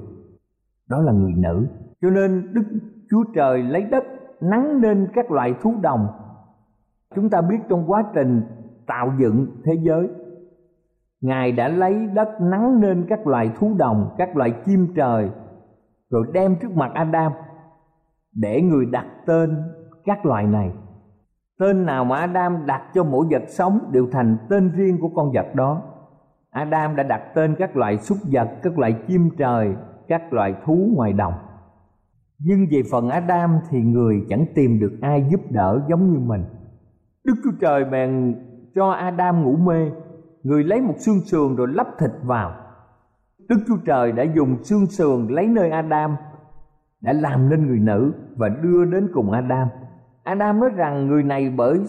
Đó 0.89 1.01
là 1.01 1.11
người 1.11 1.33
nữ. 1.37 1.67
Cho 2.01 2.09
nên 2.09 2.53
Đức 2.53 2.63
Chúa 3.09 3.23
Trời 3.35 3.63
lấy 3.63 3.81
đất, 3.81 4.03
nắng 4.41 4.81
lên 4.81 5.07
các 5.13 5.31
loại 5.31 5.55
thú 5.61 5.75
đồng. 5.81 6.07
Chúng 7.15 7.29
ta 7.29 7.41
biết 7.41 7.57
trong 7.69 7.91
quá 7.91 8.03
trình 8.13 8.41
tạo 8.87 9.13
dựng 9.19 9.47
thế 9.63 9.73
giới 9.81 10.09
Ngài 11.25 11.51
đã 11.51 11.67
lấy 11.67 12.07
đất 12.13 12.29
nắng 12.41 12.79
nên 12.79 13.05
các 13.09 13.27
loài 13.27 13.51
thú 13.59 13.73
đồng, 13.77 14.15
các 14.17 14.37
loài 14.37 14.53
chim 14.65 14.87
trời 14.95 15.29
rồi 16.09 16.25
đem 16.33 16.55
trước 16.61 16.71
mặt 16.71 16.91
Adam 16.93 17.31
để 18.35 18.61
người 18.61 18.85
đặt 18.85 19.05
tên 19.25 19.63
các 20.03 20.25
loài 20.25 20.43
này. 20.47 20.71
Tên 21.59 21.85
nào 21.85 22.05
mà 22.05 22.15
Adam 22.17 22.65
đặt 22.65 22.81
cho 22.93 23.03
mỗi 23.03 23.25
vật 23.31 23.43
sống 23.47 23.79
đều 23.91 24.07
thành 24.11 24.37
tên 24.49 24.71
riêng 24.71 24.97
của 25.01 25.09
con 25.15 25.31
vật 25.31 25.55
đó. 25.55 25.81
Adam 26.49 26.95
đã 26.95 27.03
đặt 27.03 27.21
tên 27.35 27.55
các 27.55 27.77
loài 27.77 27.97
súc 27.97 28.17
vật, 28.31 28.49
các 28.63 28.79
loài 28.79 28.95
chim 29.07 29.29
trời, 29.37 29.75
các 30.07 30.33
loài 30.33 30.55
thú 30.65 30.89
ngoài 30.95 31.13
đồng. 31.13 31.33
Nhưng 32.39 32.65
về 32.71 32.81
phần 32.91 33.09
Adam 33.09 33.59
thì 33.69 33.81
người 33.81 34.25
chẳng 34.29 34.45
tìm 34.55 34.79
được 34.79 34.97
ai 35.01 35.25
giúp 35.31 35.41
đỡ 35.49 35.81
giống 35.89 36.13
như 36.13 36.19
mình. 36.19 36.43
Đức 37.23 37.33
Chúa 37.43 37.57
Trời 37.61 37.85
bèn 37.85 38.35
cho 38.75 38.89
Adam 38.89 39.43
ngủ 39.43 39.55
mê 39.55 39.91
người 40.45 40.63
lấy 40.63 40.81
một 40.81 40.93
xương 40.97 41.19
sườn 41.19 41.55
rồi 41.55 41.67
lắp 41.67 41.87
thịt 41.99 42.11
vào. 42.23 42.51
Đức 43.49 43.55
chúa 43.67 43.77
trời 43.85 44.11
đã 44.11 44.23
dùng 44.23 44.63
xương 44.63 44.85
sườn 44.85 45.27
lấy 45.27 45.47
nơi 45.47 45.69
adam, 45.69 46.15
đã 47.01 47.13
làm 47.13 47.49
nên 47.49 47.67
người 47.67 47.79
nữ 47.79 48.13
và 48.35 48.49
đưa 48.49 48.85
đến 48.85 49.09
cùng 49.13 49.31
adam. 49.31 49.67
Adam 50.23 50.59
nói 50.59 50.69
rằng 50.75 51.07
người 51.07 51.23
này 51.23 51.53
bởi, 51.57 51.79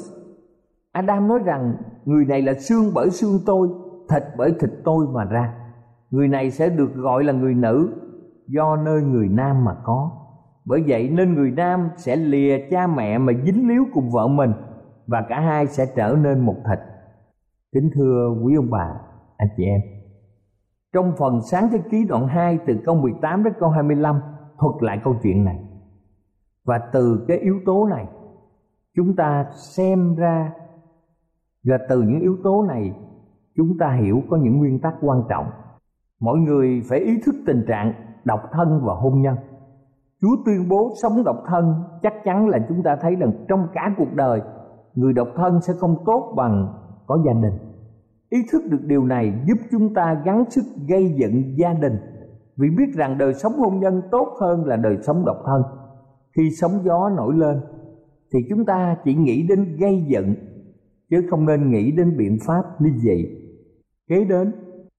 adam 0.92 1.28
nói 1.28 1.38
rằng 1.44 1.74
người 2.04 2.24
này 2.24 2.42
là 2.42 2.54
xương 2.54 2.90
bởi 2.94 3.10
xương 3.10 3.40
tôi, 3.46 3.68
thịt 4.10 4.22
bởi 4.36 4.54
thịt 4.60 4.70
tôi 4.84 5.06
mà 5.12 5.24
ra. 5.24 5.54
Người 6.10 6.28
này 6.28 6.50
sẽ 6.50 6.68
được 6.68 6.94
gọi 6.94 7.24
là 7.24 7.32
người 7.32 7.54
nữ 7.54 7.92
do 8.46 8.76
nơi 8.76 9.02
người 9.02 9.28
nam 9.28 9.64
mà 9.64 9.74
có. 9.84 10.10
Bởi 10.64 10.84
vậy 10.86 11.08
nên 11.08 11.34
người 11.34 11.50
nam 11.50 11.88
sẽ 11.96 12.16
lìa 12.16 12.58
cha 12.70 12.86
mẹ 12.86 13.18
mà 13.18 13.32
dính 13.44 13.68
líu 13.68 13.84
cùng 13.92 14.10
vợ 14.10 14.28
mình 14.28 14.52
và 15.06 15.24
cả 15.28 15.40
hai 15.40 15.66
sẽ 15.66 15.86
trở 15.96 16.16
nên 16.22 16.40
một 16.40 16.56
thịt 16.68 16.95
kính 17.76 17.90
thưa 17.94 18.34
quý 18.42 18.56
ông 18.56 18.70
bà, 18.70 19.00
anh 19.36 19.48
chị 19.56 19.64
em 19.64 19.80
trong 20.92 21.12
phần 21.18 21.40
sáng 21.50 21.68
thế 21.72 21.78
ký 21.90 22.04
đoạn 22.08 22.26
2 22.26 22.58
từ 22.66 22.74
câu 22.84 22.94
18 22.94 23.44
đến 23.44 23.52
câu 23.58 23.70
25 23.70 24.20
thuật 24.58 24.74
lại 24.80 25.00
câu 25.04 25.14
chuyện 25.22 25.44
này. 25.44 25.58
Và 26.64 26.80
từ 26.92 27.24
cái 27.28 27.38
yếu 27.38 27.60
tố 27.66 27.86
này, 27.86 28.06
chúng 28.94 29.16
ta 29.16 29.46
xem 29.52 30.14
ra 30.14 30.52
và 31.64 31.78
từ 31.88 32.02
những 32.02 32.20
yếu 32.20 32.36
tố 32.44 32.62
này, 32.68 32.92
chúng 33.56 33.78
ta 33.78 33.92
hiểu 33.92 34.22
có 34.30 34.36
những 34.36 34.58
nguyên 34.58 34.80
tắc 34.80 34.94
quan 35.00 35.22
trọng. 35.28 35.46
Mọi 36.20 36.38
người 36.38 36.82
phải 36.88 36.98
ý 36.98 37.20
thức 37.26 37.34
tình 37.46 37.64
trạng 37.68 37.92
độc 38.24 38.40
thân 38.52 38.80
và 38.84 38.94
hôn 38.94 39.22
nhân. 39.22 39.36
Chúa 40.20 40.36
tuyên 40.46 40.68
bố 40.68 40.92
sống 41.02 41.24
độc 41.24 41.36
thân 41.46 41.74
chắc 42.02 42.14
chắn 42.24 42.48
là 42.48 42.58
chúng 42.68 42.82
ta 42.82 42.96
thấy 43.00 43.16
rằng 43.16 43.32
trong 43.48 43.68
cả 43.74 43.94
cuộc 43.98 44.14
đời, 44.14 44.40
người 44.94 45.12
độc 45.12 45.28
thân 45.36 45.60
sẽ 45.60 45.72
không 45.80 45.96
tốt 46.06 46.34
bằng 46.36 46.74
có 47.06 47.18
gia 47.26 47.32
đình 47.32 47.65
ý 48.30 48.38
thức 48.52 48.62
được 48.70 48.80
điều 48.86 49.04
này 49.04 49.32
giúp 49.46 49.58
chúng 49.70 49.94
ta 49.94 50.22
gắng 50.24 50.44
sức 50.50 50.64
gây 50.88 51.14
dựng 51.18 51.58
gia 51.58 51.72
đình. 51.72 51.96
Vì 52.56 52.70
biết 52.70 52.94
rằng 52.94 53.18
đời 53.18 53.34
sống 53.34 53.52
hôn 53.52 53.80
nhân 53.80 54.02
tốt 54.10 54.36
hơn 54.40 54.64
là 54.64 54.76
đời 54.76 54.96
sống 55.02 55.24
độc 55.24 55.36
thân. 55.46 55.62
Khi 56.36 56.50
sóng 56.50 56.72
gió 56.84 57.10
nổi 57.16 57.34
lên, 57.34 57.60
thì 58.32 58.38
chúng 58.48 58.64
ta 58.64 58.96
chỉ 59.04 59.14
nghĩ 59.14 59.46
đến 59.48 59.76
gây 59.80 60.04
dựng, 60.08 60.34
chứ 61.10 61.26
không 61.30 61.46
nên 61.46 61.70
nghĩ 61.70 61.92
đến 61.92 62.16
biện 62.16 62.38
pháp 62.46 62.62
ly 62.78 62.90
dị. 62.96 63.24
Kế 64.08 64.24
đến, 64.24 64.52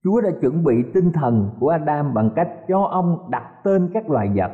chúa 0.03 0.22
đã 0.22 0.29
chuẩn 0.41 0.63
bị 0.63 0.74
tinh 0.93 1.12
thần 1.12 1.50
của 1.60 1.69
adam 1.69 2.13
bằng 2.13 2.29
cách 2.36 2.50
cho 2.67 2.81
ông 2.84 3.17
đặt 3.31 3.43
tên 3.63 3.89
các 3.93 4.10
loài 4.10 4.31
vật, 4.36 4.51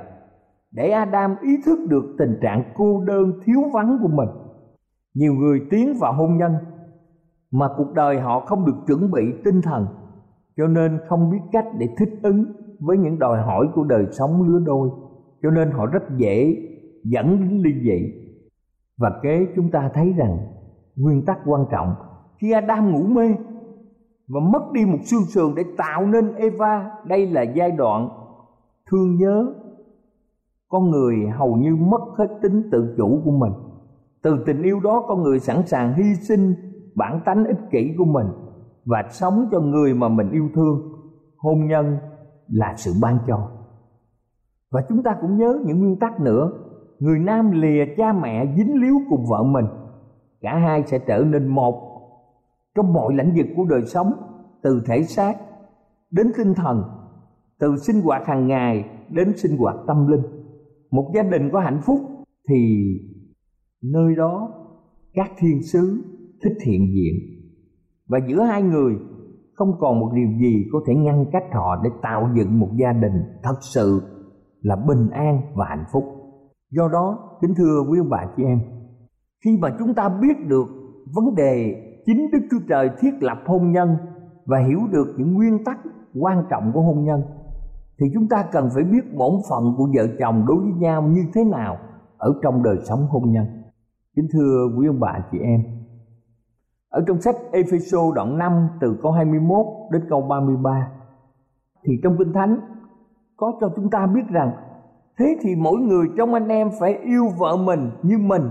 để 0.71 0.89
adam 0.89 1.35
ý 1.41 1.57
thức 1.65 1.79
được 1.89 2.15
tình 2.17 2.37
trạng 2.41 2.63
cô 2.75 3.03
đơn 3.05 3.33
thiếu 3.45 3.59
vắng 3.73 3.99
của 4.01 4.07
mình. 4.07 4.29
Nhiều 5.13 5.33
người 5.33 5.61
tiến 5.69 5.93
vào 5.99 6.13
hôn 6.13 6.37
nhân 6.37 6.53
mà 7.53 7.69
cuộc 7.77 7.93
đời 7.93 8.19
họ 8.19 8.39
không 8.39 8.65
được 8.65 8.75
chuẩn 8.87 9.11
bị 9.11 9.33
tinh 9.43 9.61
thần. 9.61 9.87
Cho 10.57 10.67
nên 10.67 10.99
không 11.07 11.31
biết 11.31 11.39
cách 11.51 11.65
để 11.77 11.89
thích 11.97 12.19
ứng 12.23 12.45
với 12.79 12.97
những 12.97 13.19
đòi 13.19 13.41
hỏi 13.41 13.67
của 13.75 13.83
đời 13.83 14.05
sống 14.11 14.43
lứa 14.47 14.59
đôi. 14.65 14.89
Cho 15.41 15.51
nên 15.51 15.71
họ 15.71 15.85
rất 15.85 16.03
dễ 16.17 16.55
dẫn 17.03 17.39
đến 17.39 17.61
ly 17.61 17.71
dị. 17.83 18.13
Và 18.97 19.19
kế 19.23 19.47
chúng 19.55 19.71
ta 19.71 19.89
thấy 19.93 20.13
rằng, 20.13 20.37
nguyên 20.95 21.25
tắc 21.25 21.39
quan 21.45 21.65
trọng, 21.71 21.95
khi 22.37 22.51
Adam 22.51 22.91
ngủ 22.91 23.03
mê 23.03 23.35
và 24.27 24.39
mất 24.39 24.71
đi 24.71 24.85
một 24.85 24.97
xương 25.03 25.25
sườn 25.25 25.55
để 25.55 25.63
tạo 25.77 26.05
nên 26.05 26.35
Eva, 26.35 26.91
đây 27.05 27.27
là 27.27 27.41
giai 27.41 27.71
đoạn 27.71 28.09
thương 28.91 29.15
nhớ. 29.15 29.53
Con 30.69 30.89
người 30.89 31.15
hầu 31.37 31.55
như 31.55 31.75
mất 31.75 32.01
hết 32.17 32.27
tính 32.41 32.69
tự 32.71 32.93
chủ 32.97 33.21
của 33.25 33.31
mình. 33.31 33.53
Từ 34.21 34.43
tình 34.45 34.61
yêu 34.61 34.79
đó, 34.79 35.05
con 35.07 35.23
người 35.23 35.39
sẵn 35.39 35.67
sàng 35.67 35.93
hy 35.93 36.15
sinh 36.15 36.55
bản 36.95 37.21
tánh 37.25 37.45
ích 37.45 37.59
kỷ 37.71 37.95
của 37.97 38.05
mình 38.05 38.27
và 38.85 39.03
sống 39.11 39.47
cho 39.51 39.59
người 39.59 39.93
mà 39.93 40.09
mình 40.09 40.31
yêu 40.31 40.49
thương, 40.55 40.81
hôn 41.37 41.67
nhân 41.67 41.97
là 42.47 42.73
sự 42.77 42.91
ban 43.01 43.17
cho. 43.27 43.51
Và 44.71 44.81
chúng 44.89 45.03
ta 45.03 45.15
cũng 45.21 45.37
nhớ 45.37 45.59
những 45.65 45.79
nguyên 45.79 45.99
tắc 45.99 46.19
nữa, 46.19 46.51
người 46.99 47.19
nam 47.19 47.51
lìa 47.51 47.85
cha 47.97 48.13
mẹ 48.13 48.53
dính 48.57 48.81
líu 48.81 48.95
cùng 49.09 49.25
vợ 49.29 49.43
mình, 49.43 49.65
cả 50.41 50.57
hai 50.57 50.83
sẽ 50.83 50.99
trở 50.99 51.17
nên 51.17 51.47
một 51.47 51.89
trong 52.75 52.93
mọi 52.93 53.13
lĩnh 53.13 53.33
vực 53.35 53.45
của 53.55 53.65
đời 53.69 53.81
sống, 53.85 54.13
từ 54.63 54.83
thể 54.85 55.03
xác 55.03 55.33
đến 56.11 56.31
tinh 56.37 56.53
thần, 56.53 56.83
từ 57.59 57.75
sinh 57.77 58.01
hoạt 58.01 58.27
hàng 58.27 58.47
ngày 58.47 58.85
đến 59.09 59.37
sinh 59.37 59.57
hoạt 59.57 59.75
tâm 59.87 60.07
linh. 60.07 60.21
Một 60.91 61.11
gia 61.15 61.23
đình 61.23 61.49
có 61.53 61.59
hạnh 61.59 61.81
phúc 61.85 61.99
thì 62.49 62.85
nơi 63.81 64.15
đó 64.15 64.51
các 65.13 65.31
thiên 65.37 65.63
sứ 65.63 66.03
thích 66.43 66.57
hiện 66.65 66.81
diện. 66.95 67.15
Và 68.09 68.19
giữa 68.27 68.41
hai 68.41 68.61
người, 68.61 68.93
không 69.53 69.71
còn 69.79 69.99
một 69.99 70.11
điều 70.13 70.27
gì 70.39 70.65
có 70.71 70.79
thể 70.87 70.95
ngăn 70.95 71.25
cách 71.31 71.43
họ 71.53 71.81
để 71.83 71.89
tạo 72.01 72.29
dựng 72.35 72.59
một 72.59 72.69
gia 72.79 72.93
đình 72.93 73.23
thật 73.43 73.55
sự 73.61 74.01
là 74.61 74.75
bình 74.87 75.09
an 75.09 75.41
và 75.55 75.65
hạnh 75.69 75.85
phúc. 75.93 76.03
Do 76.71 76.89
đó, 76.93 77.37
kính 77.41 77.53
thưa 77.57 77.83
quý 77.89 77.99
ông 77.99 78.09
bà 78.09 78.25
chị 78.37 78.43
em, 78.43 78.59
khi 79.45 79.57
mà 79.61 79.75
chúng 79.79 79.93
ta 79.93 80.09
biết 80.21 80.47
được 80.47 80.65
vấn 81.15 81.35
đề 81.35 81.75
chính 82.05 82.31
đức 82.31 82.39
chúa 82.51 82.59
trời 82.69 82.89
thiết 82.99 83.11
lập 83.19 83.37
hôn 83.45 83.71
nhân 83.71 83.89
và 84.45 84.57
hiểu 84.67 84.79
được 84.91 85.15
những 85.17 85.33
nguyên 85.33 85.63
tắc 85.63 85.77
quan 86.19 86.43
trọng 86.49 86.71
của 86.73 86.81
hôn 86.81 87.03
nhân, 87.03 87.21
thì 87.99 88.05
chúng 88.13 88.27
ta 88.27 88.45
cần 88.51 88.69
phải 88.75 88.83
biết 88.83 89.15
bổn 89.17 89.33
phận 89.49 89.63
của 89.77 89.87
vợ 89.95 90.07
chồng 90.19 90.45
đối 90.47 90.57
với 90.57 90.73
nhau 90.79 91.01
như 91.01 91.21
thế 91.33 91.43
nào 91.43 91.77
ở 92.17 92.33
trong 92.43 92.63
đời 92.63 92.77
sống 92.89 92.99
hôn 93.09 93.31
nhân. 93.31 93.45
Kính 94.15 94.27
thưa 94.33 94.67
quý 94.77 94.87
ông 94.87 94.99
bà 94.99 95.19
chị 95.31 95.37
em 95.39 95.61
ở 96.93 97.03
trong 97.07 97.21
sách 97.21 97.35
Epheso 97.51 98.11
đoạn 98.15 98.37
5 98.37 98.67
từ 98.81 98.99
câu 99.01 99.11
21 99.11 99.65
đến 99.91 100.01
câu 100.09 100.21
33 100.21 100.91
thì 101.85 101.93
trong 102.03 102.17
Kinh 102.17 102.33
Thánh 102.33 102.59
có 103.37 103.53
cho 103.61 103.69
chúng 103.75 103.89
ta 103.89 104.07
biết 104.15 104.27
rằng, 104.29 104.51
thế 105.19 105.37
thì 105.41 105.55
mỗi 105.55 105.79
người 105.79 106.07
trong 106.17 106.33
anh 106.33 106.47
em 106.47 106.69
phải 106.79 106.93
yêu 106.93 107.29
vợ 107.39 107.57
mình 107.57 107.89
như 108.03 108.17
mình, 108.17 108.49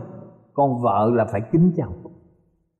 còn 0.54 0.82
vợ 0.82 1.10
là 1.14 1.24
phải 1.32 1.40
kính 1.52 1.72
chồng 1.76 1.92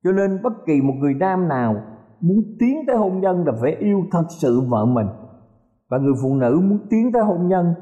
cho 0.03 0.11
nên 0.11 0.41
bất 0.43 0.53
kỳ 0.65 0.81
một 0.81 0.93
người 0.99 1.13
nam 1.13 1.47
nào 1.47 1.75
muốn 2.21 2.43
tiến 2.59 2.77
tới 2.87 2.95
hôn 2.95 3.19
nhân 3.19 3.45
là 3.45 3.53
phải 3.61 3.75
yêu 3.75 4.03
thật 4.11 4.23
sự 4.29 4.61
vợ 4.69 4.85
mình. 4.85 5.07
Và 5.89 5.97
người 5.97 6.13
phụ 6.21 6.35
nữ 6.35 6.59
muốn 6.63 6.79
tiến 6.89 7.11
tới 7.11 7.23
hôn 7.23 7.47
nhân 7.47 7.73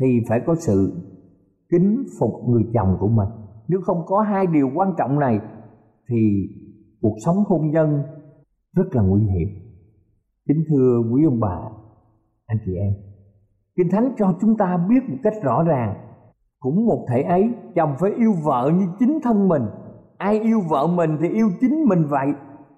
thì 0.00 0.20
phải 0.28 0.40
có 0.46 0.54
sự 0.54 0.92
kính 1.70 2.04
phục 2.20 2.30
người 2.48 2.62
chồng 2.74 2.96
của 3.00 3.08
mình. 3.08 3.28
Nếu 3.68 3.80
không 3.82 4.02
có 4.06 4.20
hai 4.20 4.46
điều 4.46 4.70
quan 4.74 4.94
trọng 4.98 5.18
này, 5.18 5.40
thì 6.08 6.48
cuộc 7.02 7.14
sống 7.24 7.36
hôn 7.46 7.70
nhân 7.70 8.02
rất 8.76 8.84
là 8.92 9.02
nguy 9.02 9.22
hiểm. 9.22 9.48
Kính 10.48 10.64
thưa 10.68 11.02
quý 11.12 11.24
ông 11.24 11.40
bà, 11.40 11.58
anh 12.46 12.58
chị 12.66 12.76
em, 12.76 12.92
kinh 13.76 13.88
thánh 13.90 14.14
cho 14.18 14.34
chúng 14.40 14.56
ta 14.56 14.86
biết 14.88 15.00
một 15.08 15.16
cách 15.22 15.34
rõ 15.42 15.62
ràng, 15.62 15.94
cũng 16.60 16.86
một 16.86 17.06
thể 17.10 17.22
ấy 17.22 17.50
chồng 17.74 17.94
phải 18.00 18.10
yêu 18.10 18.32
vợ 18.44 18.70
như 18.74 18.86
chính 18.98 19.18
thân 19.22 19.48
mình. 19.48 19.62
Ai 20.18 20.40
yêu 20.40 20.60
vợ 20.70 20.86
mình 20.86 21.16
thì 21.20 21.28
yêu 21.28 21.48
chính 21.60 21.84
mình 21.88 22.04
vậy. 22.08 22.32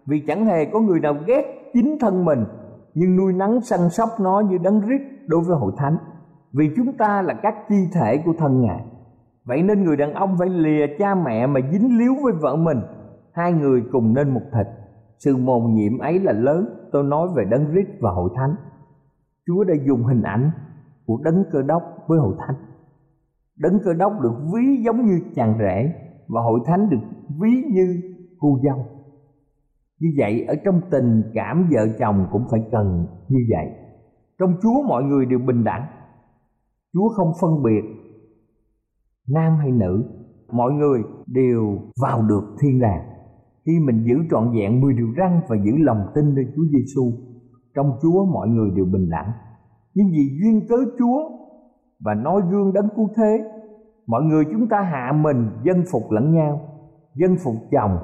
Vì 0.07 0.23
chẳng 0.27 0.47
hề 0.47 0.65
có 0.65 0.81
người 0.81 1.01
nào 1.01 1.15
ghét 1.27 1.43
chính 1.75 1.97
thân 2.01 2.25
mình, 2.25 2.45
nhưng 2.95 3.17
nuôi 3.17 3.33
nắng 3.33 3.61
săn 3.61 3.91
sóc 3.91 4.09
nó 4.21 4.41
như 4.41 4.59
đấng 4.59 4.81
rít 4.81 5.01
đối 5.27 5.41
với 5.41 5.57
hội 5.57 5.73
thánh. 5.77 5.97
Vì 6.53 6.71
chúng 6.77 6.97
ta 6.99 7.23
là 7.23 7.35
các 7.43 7.55
chi 7.69 7.77
thể 7.95 8.23
của 8.25 8.33
thân 8.39 8.61
ngài. 8.61 8.85
Vậy 9.45 9.63
nên 9.63 9.85
người 9.85 9.97
đàn 9.97 10.13
ông 10.13 10.37
phải 10.39 10.49
lìa 10.49 10.87
cha 10.99 11.15
mẹ 11.15 11.47
mà 11.47 11.61
dính 11.73 11.99
líu 11.99 12.15
với 12.23 12.33
vợ 12.41 12.57
mình 12.57 12.79
hai 13.35 13.53
người 13.53 13.83
cùng 13.93 14.15
nên 14.15 14.35
một 14.35 14.43
thịt. 14.53 14.67
Sự 15.19 15.37
mồm 15.37 15.75
nhiệm 15.75 15.99
ấy 15.99 16.21
là 16.21 16.33
lớn, 16.33 16.89
tôi 16.93 17.05
nói 17.05 17.29
về 17.37 17.45
đấng 17.51 17.71
rít 17.71 17.87
và 18.01 18.11
hội 18.11 18.31
thánh. 18.35 18.55
Chúa 19.47 19.65
đã 19.65 19.75
dùng 19.87 20.03
hình 20.05 20.23
ảnh 20.23 20.51
của 21.07 21.19
đấng 21.25 21.45
cơ 21.51 21.63
đốc 21.63 21.83
với 22.07 22.19
hội 22.19 22.35
thánh. 22.39 22.57
Đấng 23.59 23.79
cơ 23.85 23.95
đốc 23.95 24.21
được 24.21 24.35
ví 24.55 24.83
giống 24.85 25.07
như 25.07 25.21
chàng 25.35 25.59
rể 25.59 25.93
và 26.29 26.41
hội 26.41 26.61
thánh 26.67 26.91
được 26.91 26.99
ví 27.41 27.63
như 27.73 28.01
cô 28.39 28.59
dâu. 28.65 28.87
Như 30.01 30.09
vậy, 30.19 30.45
ở 30.49 30.55
trong 30.65 30.81
tình 30.91 31.23
cảm 31.35 31.69
vợ 31.71 31.89
chồng 31.99 32.27
cũng 32.33 32.45
phải 32.51 32.61
cần 32.73 33.07
như 33.29 33.41
vậy. 33.51 33.67
Trong 34.39 34.55
chúa 34.63 34.83
mọi 34.89 35.03
người 35.03 35.27
đều 35.27 35.39
bình 35.39 35.65
đẳng. 35.65 35.87
Chúa 36.93 37.09
không 37.09 37.33
phân 37.41 37.63
biệt 37.63 37.83
nam 39.29 39.57
hay 39.57 39.71
nữ. 39.71 40.05
Mọi 40.53 40.73
người 40.73 41.03
đều 41.27 41.79
vào 42.03 42.23
được 42.23 42.57
thiên 42.61 42.81
đàng 42.81 43.14
khi 43.67 43.73
mình 43.81 44.05
giữ 44.05 44.15
trọn 44.31 44.53
vẹn 44.57 44.81
mười 44.81 44.95
điều 44.95 45.09
răn 45.17 45.41
và 45.49 45.57
giữ 45.65 45.73
lòng 45.79 46.07
tin 46.15 46.35
nơi 46.35 46.45
Chúa 46.57 46.65
Giêsu 46.73 47.13
trong 47.75 47.99
Chúa 48.03 48.25
mọi 48.25 48.49
người 48.49 48.71
đều 48.77 48.85
bình 48.85 49.11
đẳng. 49.11 49.33
Nhưng 49.95 50.07
vì 50.13 50.39
duyên 50.41 50.67
cớ 50.69 50.77
Chúa 50.99 51.31
và 52.05 52.15
nói 52.15 52.43
gương 52.51 52.73
đấng 52.73 52.89
cứu 52.97 53.09
thế, 53.17 53.45
mọi 54.07 54.23
người 54.23 54.45
chúng 54.53 54.69
ta 54.69 54.81
hạ 54.81 55.13
mình 55.21 55.51
dân 55.63 55.83
phục 55.93 56.11
lẫn 56.11 56.35
nhau, 56.35 56.61
dân 57.15 57.37
phục 57.45 57.55
chồng. 57.73 57.99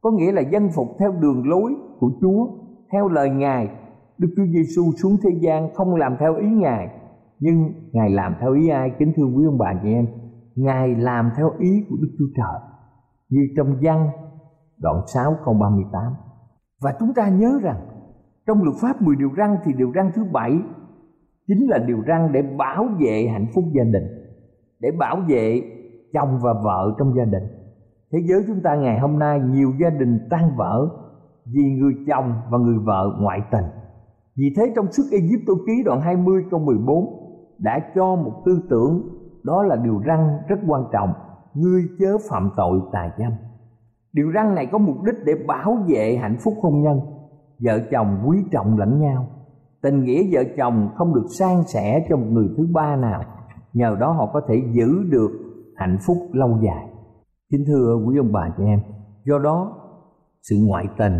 Có 0.00 0.10
nghĩa 0.10 0.32
là 0.32 0.40
dân 0.40 0.68
phục 0.74 0.88
theo 0.98 1.12
đường 1.12 1.48
lối 1.48 1.74
của 1.98 2.10
Chúa, 2.20 2.48
theo 2.92 3.08
lời 3.08 3.30
Ngài. 3.30 3.68
Đức 4.18 4.28
Chúa 4.36 4.46
Giêsu 4.46 4.92
xuống 5.02 5.16
thế 5.22 5.30
gian 5.40 5.74
không 5.74 5.94
làm 5.94 6.16
theo 6.20 6.36
ý 6.36 6.48
Ngài, 6.48 6.88
nhưng 7.40 7.72
Ngài 7.92 8.10
làm 8.10 8.34
theo 8.40 8.52
ý 8.52 8.68
ai? 8.68 8.90
Kính 8.98 9.12
thưa 9.16 9.24
quý 9.24 9.44
ông 9.46 9.58
bà 9.58 9.74
chị 9.82 9.88
em, 9.88 10.06
Ngài 10.54 10.94
làm 10.94 11.30
theo 11.36 11.50
ý 11.58 11.84
của 11.90 11.96
Đức 12.00 12.10
Chúa 12.18 12.28
Trời. 12.36 12.60
Như 13.30 13.40
trong 13.56 13.76
văn 13.82 14.10
đoạn 14.78 14.96
6 15.06 15.36
câu 15.44 15.54
38 15.54 16.02
và 16.84 16.94
chúng 16.98 17.14
ta 17.14 17.28
nhớ 17.28 17.58
rằng, 17.62 17.80
trong 18.46 18.62
luật 18.62 18.76
pháp 18.82 19.02
10 19.02 19.16
điều 19.16 19.30
răn 19.36 19.56
thì 19.64 19.72
điều 19.72 19.92
răn 19.94 20.10
thứ 20.14 20.24
bảy 20.32 20.58
chính 21.46 21.66
là 21.70 21.78
điều 21.78 21.98
răn 22.06 22.32
để 22.32 22.42
bảo 22.42 22.88
vệ 23.00 23.28
hạnh 23.32 23.46
phúc 23.54 23.64
gia 23.72 23.84
đình, 23.84 24.04
để 24.80 24.90
bảo 24.98 25.16
vệ 25.28 25.62
chồng 26.12 26.38
và 26.42 26.52
vợ 26.64 26.94
trong 26.98 27.14
gia 27.16 27.24
đình. 27.24 27.42
Thế 28.12 28.18
giới 28.28 28.44
chúng 28.46 28.60
ta 28.60 28.74
ngày 28.74 28.98
hôm 28.98 29.18
nay, 29.18 29.40
nhiều 29.40 29.72
gia 29.80 29.90
đình 29.90 30.18
tan 30.30 30.56
vỡ 30.56 30.88
vì 31.54 31.62
người 31.62 31.94
chồng 32.06 32.32
và 32.50 32.58
người 32.58 32.78
vợ 32.78 33.16
ngoại 33.20 33.40
tình. 33.50 33.64
Vì 34.36 34.54
thế 34.56 34.72
trong 34.76 34.92
sức 34.92 35.04
tôi 35.46 35.56
ký 35.66 35.82
đoạn 35.84 36.00
20 36.00 36.44
câu 36.50 36.60
14 36.60 37.04
đã 37.58 37.80
cho 37.94 38.16
một 38.16 38.42
tư 38.44 38.62
tưởng, 38.70 39.08
đó 39.44 39.62
là 39.62 39.76
điều 39.76 40.02
răn 40.06 40.38
rất 40.48 40.56
quan 40.66 40.84
trọng, 40.92 41.12
ngươi 41.54 41.82
chớ 41.98 42.16
phạm 42.30 42.50
tội 42.56 42.80
tà 42.92 43.10
dâm 43.18 43.32
điều 44.14 44.32
răn 44.34 44.54
này 44.54 44.66
có 44.72 44.78
mục 44.78 45.02
đích 45.02 45.14
để 45.24 45.32
bảo 45.46 45.76
vệ 45.88 46.16
hạnh 46.16 46.36
phúc 46.44 46.54
hôn 46.62 46.82
nhân. 46.82 47.00
Vợ 47.58 47.80
chồng 47.90 48.22
quý 48.26 48.38
trọng 48.52 48.78
lẫn 48.78 49.00
nhau. 49.00 49.26
Tình 49.82 50.04
nghĩa 50.04 50.22
vợ 50.32 50.42
chồng 50.56 50.88
không 50.94 51.14
được 51.14 51.26
san 51.38 51.62
sẻ 51.66 52.06
cho 52.08 52.16
một 52.16 52.26
người 52.30 52.48
thứ 52.56 52.68
ba 52.72 52.96
nào. 52.96 53.22
Nhờ 53.72 53.96
đó 54.00 54.12
họ 54.12 54.30
có 54.32 54.40
thể 54.48 54.54
giữ 54.72 55.02
được 55.10 55.30
hạnh 55.76 55.98
phúc 56.06 56.16
lâu 56.32 56.58
dài. 56.64 56.88
Kính 57.50 57.64
thưa 57.66 57.96
quý 58.06 58.16
ông 58.18 58.32
bà 58.32 58.48
chị 58.56 58.64
em, 58.64 58.80
do 59.24 59.38
đó 59.38 59.76
sự 60.42 60.56
ngoại 60.66 60.88
tình 60.98 61.18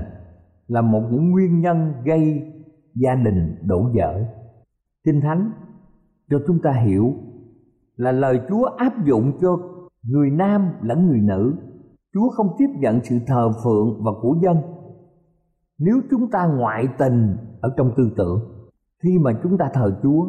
là 0.66 0.80
một 0.80 1.02
những 1.10 1.30
nguyên 1.30 1.60
nhân 1.60 1.92
gây 2.04 2.52
gia 2.94 3.14
đình 3.14 3.56
đổ 3.62 3.90
vỡ. 3.94 4.24
Kinh 5.04 5.20
thánh 5.20 5.50
cho 6.30 6.38
chúng 6.46 6.58
ta 6.62 6.72
hiểu 6.72 7.12
là 7.96 8.12
lời 8.12 8.40
chúa 8.48 8.64
áp 8.64 9.04
dụng 9.04 9.32
cho 9.40 9.58
người 10.02 10.30
nam 10.30 10.68
lẫn 10.82 11.06
người 11.06 11.20
nữ 11.20 11.54
chúa 12.14 12.28
không 12.28 12.48
tiếp 12.58 12.68
nhận 12.78 13.00
sự 13.04 13.18
thờ 13.26 13.50
phượng 13.64 14.04
và 14.04 14.12
của 14.22 14.36
dân 14.42 14.56
nếu 15.78 16.00
chúng 16.10 16.30
ta 16.30 16.46
ngoại 16.46 16.88
tình 16.98 17.36
ở 17.60 17.74
trong 17.76 17.90
tư 17.96 18.10
tưởng, 18.16 18.40
khi 19.02 19.18
mà 19.18 19.32
chúng 19.42 19.58
ta 19.58 19.70
thờ 19.74 20.00
chúa, 20.02 20.26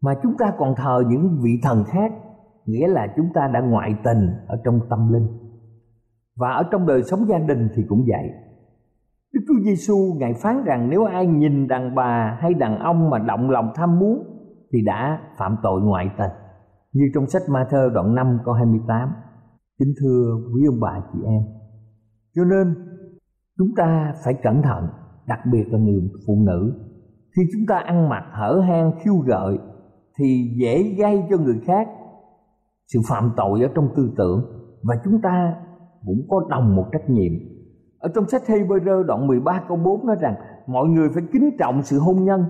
mà 0.00 0.14
chúng 0.22 0.36
ta 0.38 0.52
còn 0.58 0.74
thờ 0.76 1.02
những 1.08 1.38
vị 1.42 1.50
thần 1.62 1.84
khác, 1.84 2.12
nghĩa 2.66 2.88
là 2.88 3.06
chúng 3.16 3.26
ta 3.34 3.48
đã 3.54 3.60
ngoại 3.60 3.96
tình 4.04 4.30
ở 4.46 4.60
trong 4.64 4.80
tâm 4.90 5.12
linh 5.12 5.28
và 6.36 6.50
ở 6.50 6.62
trong 6.70 6.86
đời 6.86 7.02
sống 7.02 7.20
gia 7.28 7.38
đình 7.38 7.68
thì 7.74 7.82
cũng 7.88 8.04
vậy 8.08 8.30
Đức 9.32 9.40
Chúa 9.48 9.64
Giêsu 9.64 10.14
ngài 10.16 10.34
phán 10.34 10.64
rằng 10.64 10.90
nếu 10.90 11.04
ai 11.04 11.26
nhìn 11.26 11.68
đàn 11.68 11.94
bà 11.94 12.38
hay 12.40 12.54
đàn 12.54 12.78
ông 12.78 13.10
mà 13.10 13.18
động 13.18 13.50
lòng 13.50 13.72
tham 13.74 13.98
muốn, 13.98 14.24
thì 14.72 14.78
đã 14.84 15.20
phạm 15.38 15.56
tội 15.62 15.80
ngoại 15.82 16.10
tình. 16.18 16.30
Như 16.92 17.04
trong 17.14 17.26
sách 17.26 17.42
Ma-thơ 17.50 17.90
đoạn 17.94 18.14
5 18.14 18.38
câu 18.44 18.54
28. 18.54 19.08
Kính 19.78 19.94
thưa 20.00 20.36
quý 20.54 20.66
ông 20.66 20.80
bà 20.80 21.00
chị 21.12 21.18
em. 21.24 21.42
Cho 22.34 22.44
nên 22.44 22.74
chúng 23.58 23.68
ta 23.76 24.14
phải 24.24 24.34
cẩn 24.42 24.62
thận, 24.62 24.88
đặc 25.26 25.38
biệt 25.52 25.64
là 25.68 25.78
người 25.78 26.10
phụ 26.26 26.34
nữ. 26.46 26.72
Khi 27.36 27.42
chúng 27.52 27.66
ta 27.68 27.76
ăn 27.78 28.08
mặc 28.08 28.24
hở 28.32 28.60
hang 28.68 28.92
khiêu 29.04 29.14
gợi 29.16 29.58
thì 30.18 30.54
dễ 30.60 30.94
gây 30.98 31.22
cho 31.30 31.36
người 31.36 31.60
khác 31.66 31.88
sự 32.86 33.00
phạm 33.08 33.30
tội 33.36 33.62
ở 33.62 33.68
trong 33.74 33.88
tư 33.96 34.10
tưởng 34.16 34.44
và 34.82 34.94
chúng 35.04 35.20
ta 35.22 35.54
cũng 36.06 36.26
có 36.28 36.46
đồng 36.50 36.76
một 36.76 36.84
trách 36.92 37.10
nhiệm 37.10 37.32
ở 37.98 38.10
trong 38.14 38.28
sách 38.28 38.42
Hebrew 38.46 39.02
đoạn 39.02 39.26
13 39.26 39.64
câu 39.68 39.76
4 39.76 40.06
nói 40.06 40.16
rằng 40.20 40.34
mọi 40.66 40.88
người 40.88 41.08
phải 41.14 41.22
kính 41.32 41.50
trọng 41.58 41.82
sự 41.82 41.98
hôn 41.98 42.24
nhân 42.24 42.44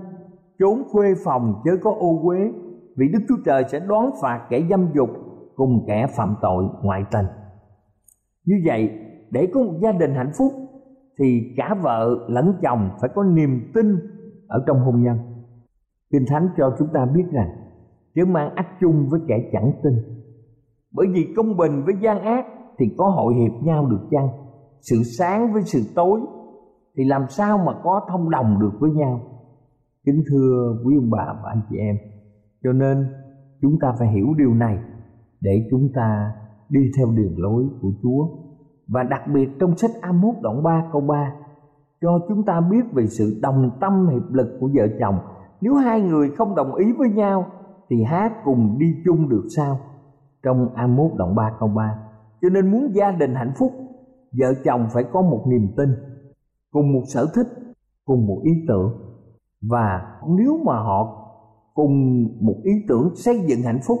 trốn 0.59 0.83
khuê 0.91 1.07
phòng 1.25 1.53
chớ 1.65 1.71
có 1.83 1.91
ô 1.99 2.21
quế 2.23 2.51
vì 2.97 3.07
Đức 3.13 3.19
Chúa 3.29 3.37
Trời 3.45 3.63
sẽ 3.71 3.79
đoán 3.79 4.09
phạt 4.21 4.47
kẻ 4.49 4.67
dâm 4.69 4.87
dục 4.95 5.09
cùng 5.57 5.85
kẻ 5.87 6.07
phạm 6.17 6.35
tội 6.41 6.63
ngoại 6.81 7.03
tình. 7.11 7.25
Như 8.45 8.55
vậy, 8.65 8.89
để 9.31 9.47
có 9.53 9.63
một 9.63 9.73
gia 9.81 9.91
đình 9.91 10.13
hạnh 10.15 10.31
phúc, 10.37 10.51
thì 11.19 11.53
cả 11.57 11.75
vợ 11.81 12.25
lẫn 12.27 12.53
chồng 12.61 12.89
phải 13.01 13.09
có 13.15 13.23
niềm 13.23 13.71
tin 13.73 13.85
ở 14.47 14.63
trong 14.67 14.79
hôn 14.79 15.03
nhân. 15.03 15.17
Kinh 16.11 16.25
thánh 16.27 16.49
cho 16.57 16.75
chúng 16.79 16.87
ta 16.93 17.05
biết 17.15 17.23
rằng, 17.31 17.49
chớ 18.15 18.25
mang 18.25 18.55
ách 18.55 18.67
chung 18.79 19.07
với 19.09 19.19
kẻ 19.27 19.35
chẳng 19.51 19.71
tin. 19.83 19.93
Bởi 20.93 21.07
vì 21.13 21.33
công 21.37 21.57
bình 21.57 21.83
với 21.85 21.95
gian 22.01 22.21
ác 22.21 22.45
thì 22.79 22.85
có 22.97 23.09
hội 23.09 23.33
hiệp 23.35 23.63
nhau 23.63 23.85
được 23.85 24.07
chăng? 24.11 24.29
Sự 24.81 24.95
sáng 25.17 25.53
với 25.53 25.61
sự 25.63 25.79
tối 25.95 26.21
thì 26.97 27.03
làm 27.03 27.25
sao 27.29 27.57
mà 27.57 27.73
có 27.83 28.01
thông 28.09 28.29
đồng 28.29 28.59
được 28.59 28.71
với 28.79 28.91
nhau? 28.91 29.21
Kính 30.05 30.23
thưa 30.31 30.77
quý 30.85 30.95
ông 30.97 31.09
bà 31.09 31.25
và 31.43 31.49
anh 31.49 31.61
chị 31.69 31.77
em, 31.77 31.95
cho 32.63 32.71
nên 32.73 33.07
chúng 33.61 33.79
ta 33.81 33.93
phải 33.99 34.07
hiểu 34.07 34.27
điều 34.37 34.53
này 34.53 34.77
để 35.41 35.67
chúng 35.71 35.89
ta 35.95 36.31
đi 36.69 36.91
theo 36.97 37.07
đường 37.07 37.33
lối 37.37 37.65
của 37.81 37.91
Chúa. 38.03 38.27
Và 38.87 39.03
đặc 39.03 39.21
biệt 39.33 39.49
trong 39.59 39.77
sách 39.77 39.91
Amos 40.01 40.35
đoạn 40.41 40.63
3 40.63 40.89
câu 40.91 41.01
3 41.01 41.33
cho 42.01 42.19
chúng 42.27 42.43
ta 42.43 42.61
biết 42.61 42.93
về 42.93 43.07
sự 43.07 43.39
đồng 43.41 43.71
tâm 43.81 44.07
hiệp 44.07 44.31
lực 44.31 44.57
của 44.59 44.69
vợ 44.73 44.87
chồng. 44.99 45.19
Nếu 45.61 45.75
hai 45.75 46.01
người 46.01 46.29
không 46.37 46.55
đồng 46.55 46.75
ý 46.75 46.93
với 46.97 47.09
nhau, 47.09 47.45
thì 47.89 48.03
hát 48.03 48.33
cùng 48.43 48.79
đi 48.79 48.95
chung 49.05 49.29
được 49.29 49.43
sao? 49.55 49.79
Trong 50.43 50.69
Amos 50.75 51.11
đoạn 51.17 51.35
3 51.35 51.51
câu 51.59 51.69
3 51.69 51.99
cho 52.41 52.49
nên 52.49 52.71
muốn 52.71 52.95
gia 52.95 53.11
đình 53.11 53.35
hạnh 53.35 53.53
phúc, 53.59 53.71
vợ 54.39 54.53
chồng 54.65 54.87
phải 54.93 55.03
có 55.03 55.21
một 55.21 55.43
niềm 55.47 55.67
tin, 55.77 55.89
cùng 56.71 56.93
một 56.93 57.03
sở 57.07 57.27
thích, 57.35 57.47
cùng 58.05 58.27
một 58.27 58.41
ý 58.43 58.51
tưởng. 58.67 58.91
Và 59.61 60.19
nếu 60.27 60.57
mà 60.65 60.73
họ 60.73 61.23
cùng 61.73 62.23
một 62.41 62.55
ý 62.63 62.71
tưởng 62.87 63.15
xây 63.15 63.39
dựng 63.47 63.61
hạnh 63.61 63.79
phúc 63.87 63.97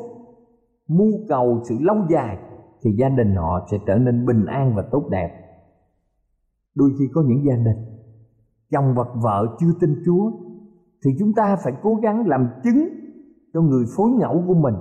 mưu 0.87 1.11
cầu 1.29 1.61
sự 1.63 1.75
lâu 1.79 1.97
dài, 2.09 2.37
thì 2.81 2.91
gia 2.91 3.09
đình 3.09 3.35
họ 3.35 3.67
sẽ 3.71 3.77
trở 3.87 3.95
nên 3.95 4.25
bình 4.25 4.45
an 4.45 4.75
và 4.75 4.83
tốt 4.91 5.07
đẹp. 5.09 5.29
Đôi 6.75 6.89
khi 6.99 7.05
có 7.13 7.23
những 7.27 7.45
gia 7.45 7.55
đình, 7.55 7.77
chồng 8.71 8.93
hoặc 8.95 9.07
vợ 9.23 9.55
chưa 9.59 9.71
tin 9.79 10.01
chúa, 10.05 10.31
thì 11.05 11.11
chúng 11.19 11.33
ta 11.33 11.55
phải 11.63 11.73
cố 11.81 11.95
gắng 11.95 12.27
làm 12.27 12.49
chứng 12.63 12.89
cho 13.53 13.61
người 13.61 13.85
phối 13.97 14.09
ngẫu 14.09 14.43
của 14.47 14.53
mình 14.53 14.75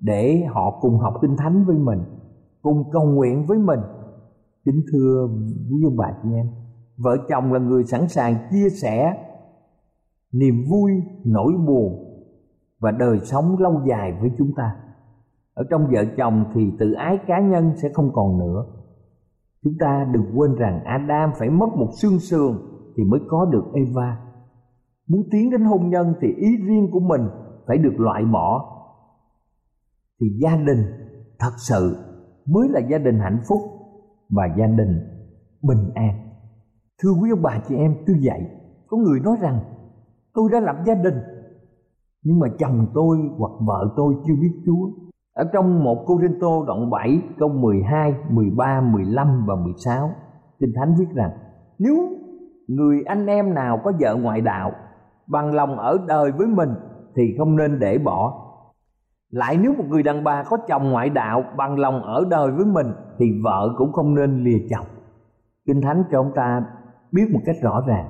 để 0.00 0.44
họ 0.48 0.78
cùng 0.80 0.98
học 0.98 1.14
kinh 1.22 1.36
thánh 1.36 1.64
với 1.64 1.78
mình, 1.78 1.98
cùng 2.62 2.90
cầu 2.92 3.04
nguyện 3.04 3.46
với 3.46 3.58
mình. 3.58 3.80
Kính 4.64 4.82
thưa 4.92 5.28
quý 5.70 5.82
ông 5.84 5.96
bà 5.96 6.12
chị 6.22 6.28
em, 6.34 6.46
vợ 6.96 7.16
chồng 7.28 7.52
là 7.52 7.58
người 7.58 7.84
sẵn 7.84 8.08
sàng 8.08 8.34
chia 8.50 8.68
sẻ 8.68 9.22
niềm 10.32 10.54
vui 10.70 10.92
nỗi 11.24 11.52
buồn 11.66 12.02
và 12.80 12.90
đời 12.90 13.20
sống 13.20 13.58
lâu 13.58 13.82
dài 13.88 14.18
với 14.20 14.30
chúng 14.38 14.54
ta 14.56 14.76
ở 15.56 15.64
trong 15.70 15.86
vợ 15.92 16.04
chồng 16.16 16.44
thì 16.54 16.60
tự 16.78 16.92
ái 16.92 17.18
cá 17.26 17.40
nhân 17.40 17.72
sẽ 17.82 17.88
không 17.94 18.10
còn 18.12 18.38
nữa. 18.38 18.66
Chúng 19.64 19.72
ta 19.80 20.06
đừng 20.12 20.24
quên 20.34 20.54
rằng 20.54 20.80
adam 20.84 21.30
phải 21.38 21.50
mất 21.50 21.66
một 21.76 21.88
xương 22.02 22.18
sườn 22.18 22.58
thì 22.96 23.04
mới 23.04 23.20
có 23.28 23.44
được 23.52 23.64
eva. 23.74 24.18
Muốn 25.08 25.22
tiến 25.30 25.50
đến 25.50 25.60
hôn 25.60 25.90
nhân 25.90 26.14
thì 26.20 26.28
ý 26.36 26.56
riêng 26.56 26.88
của 26.92 27.00
mình 27.00 27.20
phải 27.66 27.78
được 27.78 27.94
loại 27.96 28.24
bỏ. 28.24 28.72
Thì 30.20 30.26
gia 30.42 30.56
đình 30.56 30.78
thật 31.38 31.52
sự 31.68 31.96
mới 32.46 32.68
là 32.68 32.80
gia 32.90 32.98
đình 32.98 33.18
hạnh 33.18 33.40
phúc 33.48 33.60
và 34.30 34.44
gia 34.58 34.66
đình 34.66 35.00
bình 35.62 35.90
an. 35.94 36.28
Thưa 37.02 37.10
quý 37.22 37.30
ông 37.30 37.42
bà 37.42 37.62
chị 37.68 37.76
em, 37.76 37.94
tôi 38.06 38.16
dạy, 38.20 38.40
có 38.86 38.96
người 38.96 39.20
nói 39.20 39.36
rằng, 39.40 39.60
tôi 40.34 40.48
đã 40.52 40.60
lập 40.60 40.76
gia 40.86 40.94
đình, 40.94 41.18
nhưng 42.22 42.38
mà 42.38 42.46
chồng 42.58 42.86
tôi 42.94 43.18
hoặc 43.38 43.52
vợ 43.66 43.94
tôi 43.96 44.14
chưa 44.26 44.34
biết 44.40 44.62
Chúa. 44.66 45.05
Ở 45.36 45.44
trong 45.52 45.84
một 45.84 46.04
Cô 46.06 46.18
Rinh 46.22 46.40
Tô 46.40 46.64
đoạn 46.66 46.90
7 46.90 47.20
câu 47.38 47.48
12, 47.48 48.14
13, 48.30 48.80
15 48.80 49.44
và 49.46 49.54
16 49.54 50.10
Kinh 50.60 50.72
Thánh 50.76 50.94
viết 50.98 51.06
rằng 51.14 51.30
Nếu 51.78 51.96
người 52.68 53.02
anh 53.06 53.26
em 53.26 53.54
nào 53.54 53.80
có 53.84 53.92
vợ 54.00 54.14
ngoại 54.14 54.40
đạo 54.40 54.72
Bằng 55.26 55.54
lòng 55.54 55.78
ở 55.78 55.98
đời 56.08 56.32
với 56.32 56.46
mình 56.46 56.68
Thì 57.16 57.34
không 57.38 57.56
nên 57.56 57.78
để 57.78 57.98
bỏ. 57.98 58.42
Lại 59.30 59.58
nếu 59.62 59.72
một 59.78 59.84
người 59.88 60.02
đàn 60.02 60.24
bà 60.24 60.42
có 60.42 60.56
chồng 60.68 60.90
ngoại 60.90 61.10
đạo 61.10 61.44
bằng 61.56 61.78
lòng 61.78 62.02
ở 62.02 62.24
đời 62.30 62.50
với 62.50 62.64
mình 62.64 62.86
thì 63.18 63.40
vợ 63.44 63.74
cũng 63.78 63.92
không 63.92 64.14
nên 64.14 64.44
lìa 64.44 64.58
chồng. 64.70 64.86
Kinh 65.66 65.80
thánh 65.80 66.04
cho 66.10 66.20
ông 66.20 66.32
ta 66.34 66.64
biết 67.12 67.30
một 67.32 67.40
cách 67.46 67.56
rõ 67.62 67.82
ràng. 67.86 68.06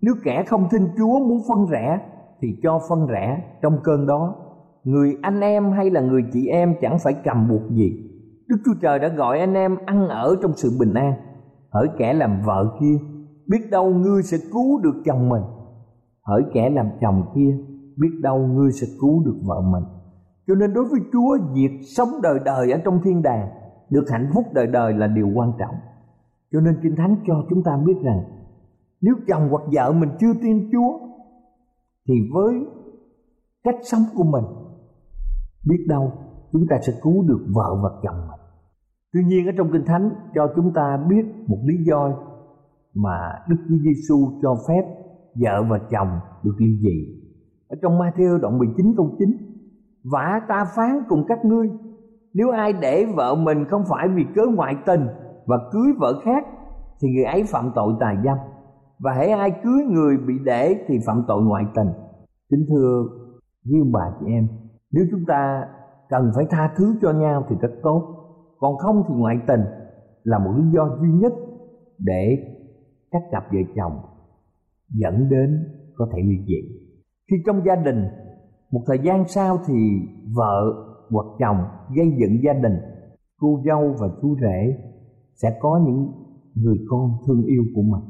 Nếu 0.00 0.14
kẻ 0.24 0.42
không 0.42 0.68
tin 0.70 0.88
chúa 0.98 1.18
muốn 1.18 1.38
phân 1.48 1.66
rẽ 1.66 2.00
thì 2.40 2.56
cho 2.62 2.80
phân 2.88 3.06
rẽ 3.06 3.42
trong 3.62 3.78
cơn 3.84 4.06
đó 4.06 4.34
người 4.88 5.16
anh 5.22 5.40
em 5.40 5.72
hay 5.72 5.90
là 5.90 6.00
người 6.00 6.22
chị 6.32 6.46
em 6.46 6.74
chẳng 6.80 6.98
phải 7.04 7.14
cầm 7.24 7.48
buộc 7.48 7.70
gì. 7.70 7.92
Đức 8.48 8.56
chúa 8.64 8.74
trời 8.82 8.98
đã 8.98 9.08
gọi 9.08 9.38
anh 9.38 9.54
em 9.54 9.76
ăn 9.86 10.08
ở 10.08 10.36
trong 10.42 10.52
sự 10.56 10.70
bình 10.80 10.94
an. 10.94 11.12
Hỡi 11.70 11.88
kẻ 11.98 12.12
làm 12.12 12.42
vợ 12.46 12.76
kia, 12.80 12.96
biết 13.46 13.70
đâu 13.70 13.94
ngươi 13.94 14.22
sẽ 14.22 14.36
cứu 14.52 14.80
được 14.80 15.02
chồng 15.04 15.28
mình. 15.28 15.42
Hỡi 16.26 16.42
kẻ 16.52 16.70
làm 16.70 16.86
chồng 17.00 17.22
kia, 17.34 17.56
biết 17.96 18.08
đâu 18.22 18.38
ngươi 18.38 18.72
sẽ 18.72 18.86
cứu 19.00 19.24
được 19.24 19.36
vợ 19.44 19.60
mình. 19.60 19.84
Cho 20.46 20.54
nên 20.54 20.74
đối 20.74 20.84
với 20.84 21.00
Chúa, 21.12 21.38
việc 21.54 21.80
sống 21.96 22.08
đời 22.22 22.38
đời 22.44 22.72
ở 22.72 22.78
trong 22.84 23.00
thiên 23.04 23.22
đàng, 23.22 23.48
được 23.90 24.04
hạnh 24.10 24.30
phúc 24.34 24.44
đời 24.52 24.66
đời 24.66 24.92
là 24.92 25.06
điều 25.06 25.28
quan 25.34 25.52
trọng. 25.58 25.74
Cho 26.52 26.60
nên 26.60 26.74
Kinh 26.82 26.96
Thánh 26.96 27.16
cho 27.26 27.44
chúng 27.50 27.62
ta 27.62 27.78
biết 27.86 27.96
rằng, 28.02 28.20
nếu 29.00 29.14
chồng 29.28 29.48
hoặc 29.50 29.62
vợ 29.72 29.92
mình 29.92 30.10
chưa 30.20 30.32
tin 30.42 30.70
Chúa, 30.72 30.98
thì 32.08 32.14
với 32.34 32.54
cách 33.64 33.76
sống 33.82 34.02
của 34.16 34.24
mình 34.24 34.44
biết 35.66 35.84
đâu 35.88 36.12
chúng 36.52 36.66
ta 36.70 36.76
sẽ 36.86 36.92
cứu 37.02 37.28
được 37.28 37.46
vợ 37.54 37.74
và 37.82 37.90
chồng 38.02 38.20
mình. 38.28 38.40
Tuy 39.12 39.24
nhiên 39.24 39.46
ở 39.46 39.52
trong 39.56 39.72
Kinh 39.72 39.84
Thánh, 39.86 40.10
cho 40.34 40.52
chúng 40.56 40.72
ta 40.72 41.06
biết 41.08 41.24
một 41.46 41.58
lý 41.64 41.84
do 41.84 42.12
mà 42.94 43.32
Đức 43.48 43.56
Chúa 43.68 43.76
Giêsu 43.84 44.40
cho 44.42 44.56
phép 44.68 44.82
vợ 45.34 45.62
và 45.70 45.78
chồng 45.90 46.08
được 46.44 46.54
ly 46.58 46.78
dị. 46.82 47.24
Ở 47.68 47.76
trong 47.82 47.98
Matthew 47.98 48.38
đoạn 48.38 48.58
19 48.58 48.94
câu 48.96 49.16
9 49.18 49.28
vả 50.04 50.40
ta 50.48 50.64
phán 50.76 51.02
cùng 51.08 51.24
các 51.28 51.44
ngươi, 51.44 51.70
nếu 52.34 52.50
ai 52.50 52.72
để 52.72 53.06
vợ 53.16 53.34
mình 53.34 53.64
không 53.64 53.82
phải 53.90 54.08
vì 54.08 54.24
cớ 54.34 54.42
ngoại 54.54 54.76
tình 54.86 55.06
và 55.46 55.58
cưới 55.72 55.92
vợ 55.98 56.20
khác, 56.24 56.44
thì 57.00 57.08
người 57.08 57.24
ấy 57.24 57.44
phạm 57.44 57.70
tội 57.74 57.94
tà 58.00 58.14
dâm, 58.24 58.36
và 58.98 59.12
hãy 59.12 59.30
ai 59.30 59.50
cưới 59.64 59.84
người 59.90 60.16
bị 60.26 60.34
để 60.44 60.84
thì 60.88 60.98
phạm 61.06 61.24
tội 61.28 61.42
ngoại 61.42 61.64
tình 61.74 61.88
kính 62.50 62.66
thưa 62.68 63.04
quý 63.64 63.78
bà 63.92 64.00
chị 64.20 64.26
em 64.26 64.48
nếu 64.92 65.04
chúng 65.10 65.24
ta 65.26 65.68
cần 66.08 66.30
phải 66.34 66.44
tha 66.50 66.74
thứ 66.76 66.96
cho 67.02 67.12
nhau 67.12 67.44
thì 67.48 67.56
rất 67.60 67.70
tốt. 67.82 68.14
Còn 68.58 68.76
không 68.76 69.02
thì 69.08 69.14
ngoại 69.14 69.36
tình 69.46 69.60
là 70.22 70.38
một 70.38 70.50
lý 70.56 70.70
do 70.74 70.98
duy 71.00 71.12
nhất 71.12 71.32
để 71.98 72.38
các 73.10 73.22
cặp 73.30 73.44
vợ 73.52 73.58
chồng 73.76 73.92
dẫn 74.88 75.28
đến 75.28 75.64
có 75.96 76.08
thể 76.12 76.22
ly 76.22 76.36
dị. 76.46 76.78
Khi 77.30 77.36
trong 77.46 77.62
gia 77.66 77.76
đình, 77.76 78.04
một 78.70 78.80
thời 78.86 78.98
gian 78.98 79.24
sau 79.28 79.58
thì 79.66 79.74
vợ 80.36 80.72
hoặc 81.10 81.26
chồng 81.38 81.56
gây 81.96 82.16
dựng 82.20 82.42
gia 82.44 82.52
đình, 82.52 82.76
cô 83.40 83.62
dâu 83.66 83.94
và 84.00 84.08
chú 84.22 84.36
rể 84.40 84.76
sẽ 85.34 85.58
có 85.60 85.80
những 85.86 86.12
người 86.54 86.76
con 86.88 87.10
thương 87.26 87.44
yêu 87.44 87.62
của 87.74 87.82
mình. 87.82 88.02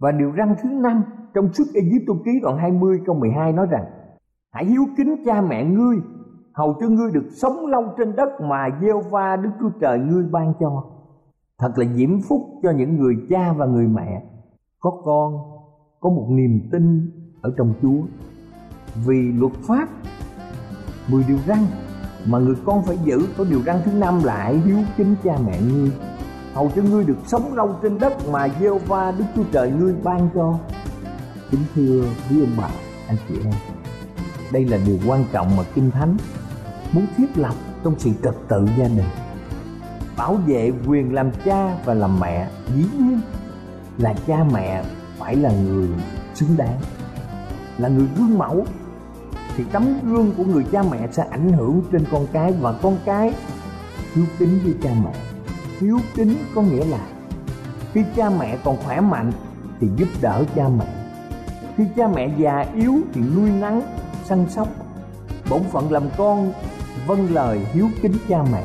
Và 0.00 0.12
điều 0.12 0.32
răn 0.38 0.54
thứ 0.62 0.68
năm 0.82 1.02
trong 1.34 1.52
suốt 1.52 1.64
Egypto 1.74 2.14
ký 2.24 2.30
đoạn 2.42 2.58
20 2.58 2.98
câu 3.06 3.14
12 3.14 3.52
nói 3.52 3.66
rằng 3.70 3.84
Hãy 4.58 4.66
hiếu 4.66 4.86
kính 4.96 5.16
cha 5.26 5.40
mẹ 5.40 5.64
ngươi. 5.64 5.96
Hầu 6.52 6.76
cho 6.80 6.88
ngươi 6.88 7.10
được 7.12 7.26
sống 7.32 7.66
lâu 7.66 7.84
trên 7.98 8.16
đất 8.16 8.28
mà 8.40 8.68
gieo 8.82 9.00
va 9.00 9.36
Đức 9.36 9.50
Chúa 9.60 9.70
Trời 9.80 9.98
ngươi 9.98 10.24
ban 10.30 10.52
cho. 10.60 10.84
Thật 11.58 11.72
là 11.76 11.84
diễm 11.94 12.20
phúc 12.28 12.42
cho 12.62 12.70
những 12.70 12.96
người 12.96 13.14
cha 13.30 13.52
và 13.52 13.66
người 13.66 13.86
mẹ. 13.86 14.22
Có 14.80 14.90
con, 15.04 15.34
có 16.00 16.10
một 16.10 16.26
niềm 16.28 16.68
tin 16.72 17.10
ở 17.42 17.54
trong 17.58 17.74
Chúa. 17.82 18.00
Vì 19.06 19.32
luật 19.32 19.52
pháp 19.52 19.88
mười 21.08 21.24
điều 21.28 21.38
răn 21.46 21.58
mà 22.26 22.38
người 22.38 22.56
con 22.64 22.82
phải 22.82 22.98
giữ. 23.04 23.18
Có 23.38 23.44
điều 23.50 23.62
răn 23.62 23.76
thứ 23.84 23.92
năm 23.92 24.14
lại 24.24 24.54
hiếu 24.54 24.78
kính 24.96 25.14
cha 25.24 25.36
mẹ 25.46 25.60
ngươi. 25.72 25.92
Hầu 26.54 26.70
cho 26.76 26.82
ngươi 26.82 27.04
được 27.04 27.18
sống 27.26 27.54
lâu 27.54 27.70
trên 27.82 27.98
đất 27.98 28.12
mà 28.32 28.48
gieo 28.60 28.78
va 28.78 29.14
đức 29.18 29.24
chúa 29.36 29.44
trời 29.52 29.70
ngươi 29.70 29.94
ban 30.04 30.28
cho. 30.34 30.58
Kính 31.50 31.60
thưa 31.74 32.04
quý 32.30 32.40
ông 32.40 32.56
bà 32.58 32.70
anh 33.08 33.16
chị 33.28 33.34
em 33.44 33.77
đây 34.52 34.64
là 34.64 34.78
điều 34.86 34.98
quan 35.06 35.24
trọng 35.32 35.56
mà 35.56 35.62
kinh 35.74 35.90
thánh 35.90 36.16
muốn 36.92 37.06
thiết 37.16 37.38
lập 37.38 37.54
trong 37.84 37.94
sự 37.98 38.10
trật 38.22 38.34
tự 38.48 38.66
gia 38.78 38.88
đình. 38.88 39.08
Bảo 40.16 40.34
vệ 40.34 40.72
quyền 40.86 41.14
làm 41.14 41.30
cha 41.44 41.76
và 41.84 41.94
làm 41.94 42.20
mẹ, 42.20 42.48
dĩ 42.74 42.84
nhiên 42.98 43.20
là 43.98 44.14
cha 44.26 44.44
mẹ 44.52 44.84
phải 45.18 45.36
là 45.36 45.50
người 45.52 45.88
xứng 46.34 46.56
đáng. 46.56 46.80
Là 47.78 47.88
người 47.88 48.06
gương 48.18 48.38
mẫu, 48.38 48.66
thì 49.56 49.64
tấm 49.72 49.94
gương 50.02 50.32
của 50.36 50.44
người 50.44 50.64
cha 50.72 50.82
mẹ 50.90 51.08
sẽ 51.12 51.26
ảnh 51.30 51.52
hưởng 51.52 51.82
trên 51.92 52.04
con 52.10 52.26
cái 52.32 52.52
và 52.52 52.72
con 52.72 52.96
cái 53.04 53.34
hiếu 54.14 54.24
kính 54.38 54.60
với 54.64 54.74
cha 54.82 54.90
mẹ. 55.04 55.12
Hiếu 55.80 55.98
kính 56.14 56.34
có 56.54 56.62
nghĩa 56.62 56.84
là 56.84 57.00
khi 57.92 58.04
cha 58.16 58.30
mẹ 58.30 58.58
còn 58.64 58.76
khỏe 58.84 59.00
mạnh 59.00 59.32
thì 59.80 59.88
giúp 59.96 60.08
đỡ 60.20 60.44
cha 60.54 60.68
mẹ. 60.68 60.86
Khi 61.76 61.84
cha 61.96 62.08
mẹ 62.08 62.30
già 62.38 62.64
yếu 62.74 62.94
thì 63.12 63.20
nuôi 63.36 63.50
nắng 63.50 63.82
săn 64.28 64.46
sóc 64.48 64.68
bổn 65.50 65.62
phận 65.72 65.92
làm 65.92 66.02
con 66.16 66.52
vâng 67.06 67.34
lời 67.34 67.66
hiếu 67.72 67.88
kính 68.02 68.14
cha 68.28 68.42
mẹ 68.52 68.64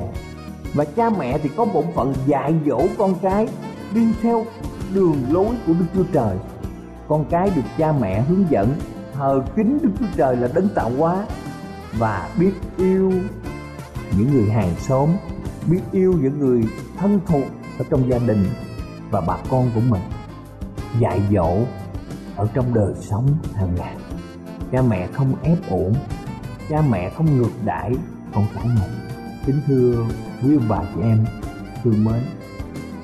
và 0.74 0.86
cha 0.86 1.10
mẹ 1.10 1.38
thì 1.38 1.50
có 1.58 1.66
bổn 1.66 1.86
phận 1.96 2.14
dạy 2.26 2.56
dỗ 2.66 2.82
con 2.98 3.16
cái 3.22 3.48
đi 3.94 4.08
theo 4.22 4.46
đường 4.94 5.24
lối 5.30 5.48
của 5.68 5.74
Đức 5.74 5.86
Chúa 5.96 6.04
Trời. 6.14 6.38
Con 7.08 7.26
cái 7.30 7.52
được 7.56 7.62
cha 7.78 7.92
mẹ 7.92 8.22
hướng 8.22 8.46
dẫn 8.50 8.76
thờ 9.14 9.44
kính 9.56 9.80
Đức 9.82 9.90
Chúa 10.00 10.06
Trời 10.16 10.36
là 10.36 10.48
đấng 10.54 10.70
tạo 10.70 10.92
hóa 10.98 11.26
và 11.98 12.30
biết 12.40 12.54
yêu 12.78 13.12
những 14.18 14.34
người 14.34 14.50
hàng 14.50 14.76
xóm, 14.80 15.10
biết 15.68 15.82
yêu 15.92 16.14
những 16.22 16.40
người 16.40 16.64
thân 16.98 17.20
thuộc 17.26 17.46
ở 17.80 17.86
trong 17.90 18.10
gia 18.10 18.18
đình 18.18 18.46
và 19.12 19.22
bà 19.22 19.38
con 19.50 19.72
của 19.76 19.82
mình. 19.90 20.02
Dạy 21.00 21.22
dỗ 21.32 21.58
ở 22.36 22.48
trong 22.54 22.74
đời 22.74 22.94
sống 23.00 23.28
hàng 23.56 23.76
ngày. 23.76 23.96
Cha 24.74 24.82
mẹ 24.82 25.08
không 25.08 25.36
ép 25.44 25.58
uổng, 25.70 25.96
cha 26.70 26.82
mẹ 26.90 27.10
không 27.10 27.38
ngược 27.38 27.52
đãi 27.66 27.92
không 28.34 28.46
cái 28.56 28.66
mình. 28.66 29.10
Kính 29.46 29.62
thưa 29.68 30.06
quý 30.44 30.56
ông 30.56 30.66
bà 30.70 30.82
chị 30.96 31.02
em 31.02 31.26
thương 31.84 32.06
mến, 32.06 32.22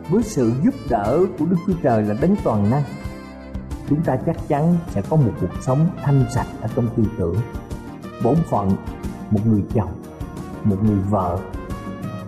với 0.09 0.23
sự 0.23 0.51
giúp 0.63 0.73
đỡ 0.89 1.19
của 1.39 1.45
Đức 1.45 1.57
Chúa 1.67 1.73
Trời 1.83 2.03
là 2.03 2.15
đấng 2.21 2.35
toàn 2.43 2.69
năng 2.69 2.83
chúng 3.89 4.01
ta 4.01 4.15
chắc 4.25 4.35
chắn 4.47 4.77
sẽ 4.89 5.01
có 5.09 5.15
một 5.15 5.31
cuộc 5.41 5.61
sống 5.61 5.89
thanh 6.03 6.25
sạch 6.35 6.47
ở 6.61 6.69
trong 6.75 6.87
tư 6.97 7.03
tưởng. 7.17 7.35
Bổn 8.23 8.35
phận 8.49 8.69
một 9.29 9.47
người 9.47 9.63
chồng 9.73 10.01
một 10.63 10.77
người 10.83 10.99
vợ 11.09 11.39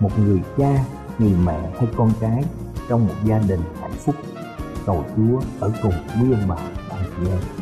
một 0.00 0.18
người 0.18 0.40
cha 0.58 0.84
người 1.18 1.34
mẹ 1.44 1.70
hay 1.78 1.88
con 1.96 2.12
cái 2.20 2.44
trong 2.88 3.06
một 3.06 3.14
gia 3.24 3.38
đình 3.38 3.60
hạnh 3.80 3.96
phúc. 3.98 4.14
Cầu 4.86 5.04
chúa 5.16 5.40
ở 5.60 5.72
cùng 5.82 5.92
quý 5.92 6.32
ông 6.32 6.48
bà 6.48 6.56
anh 6.90 7.04
chị 7.16 7.30
em. 7.30 7.61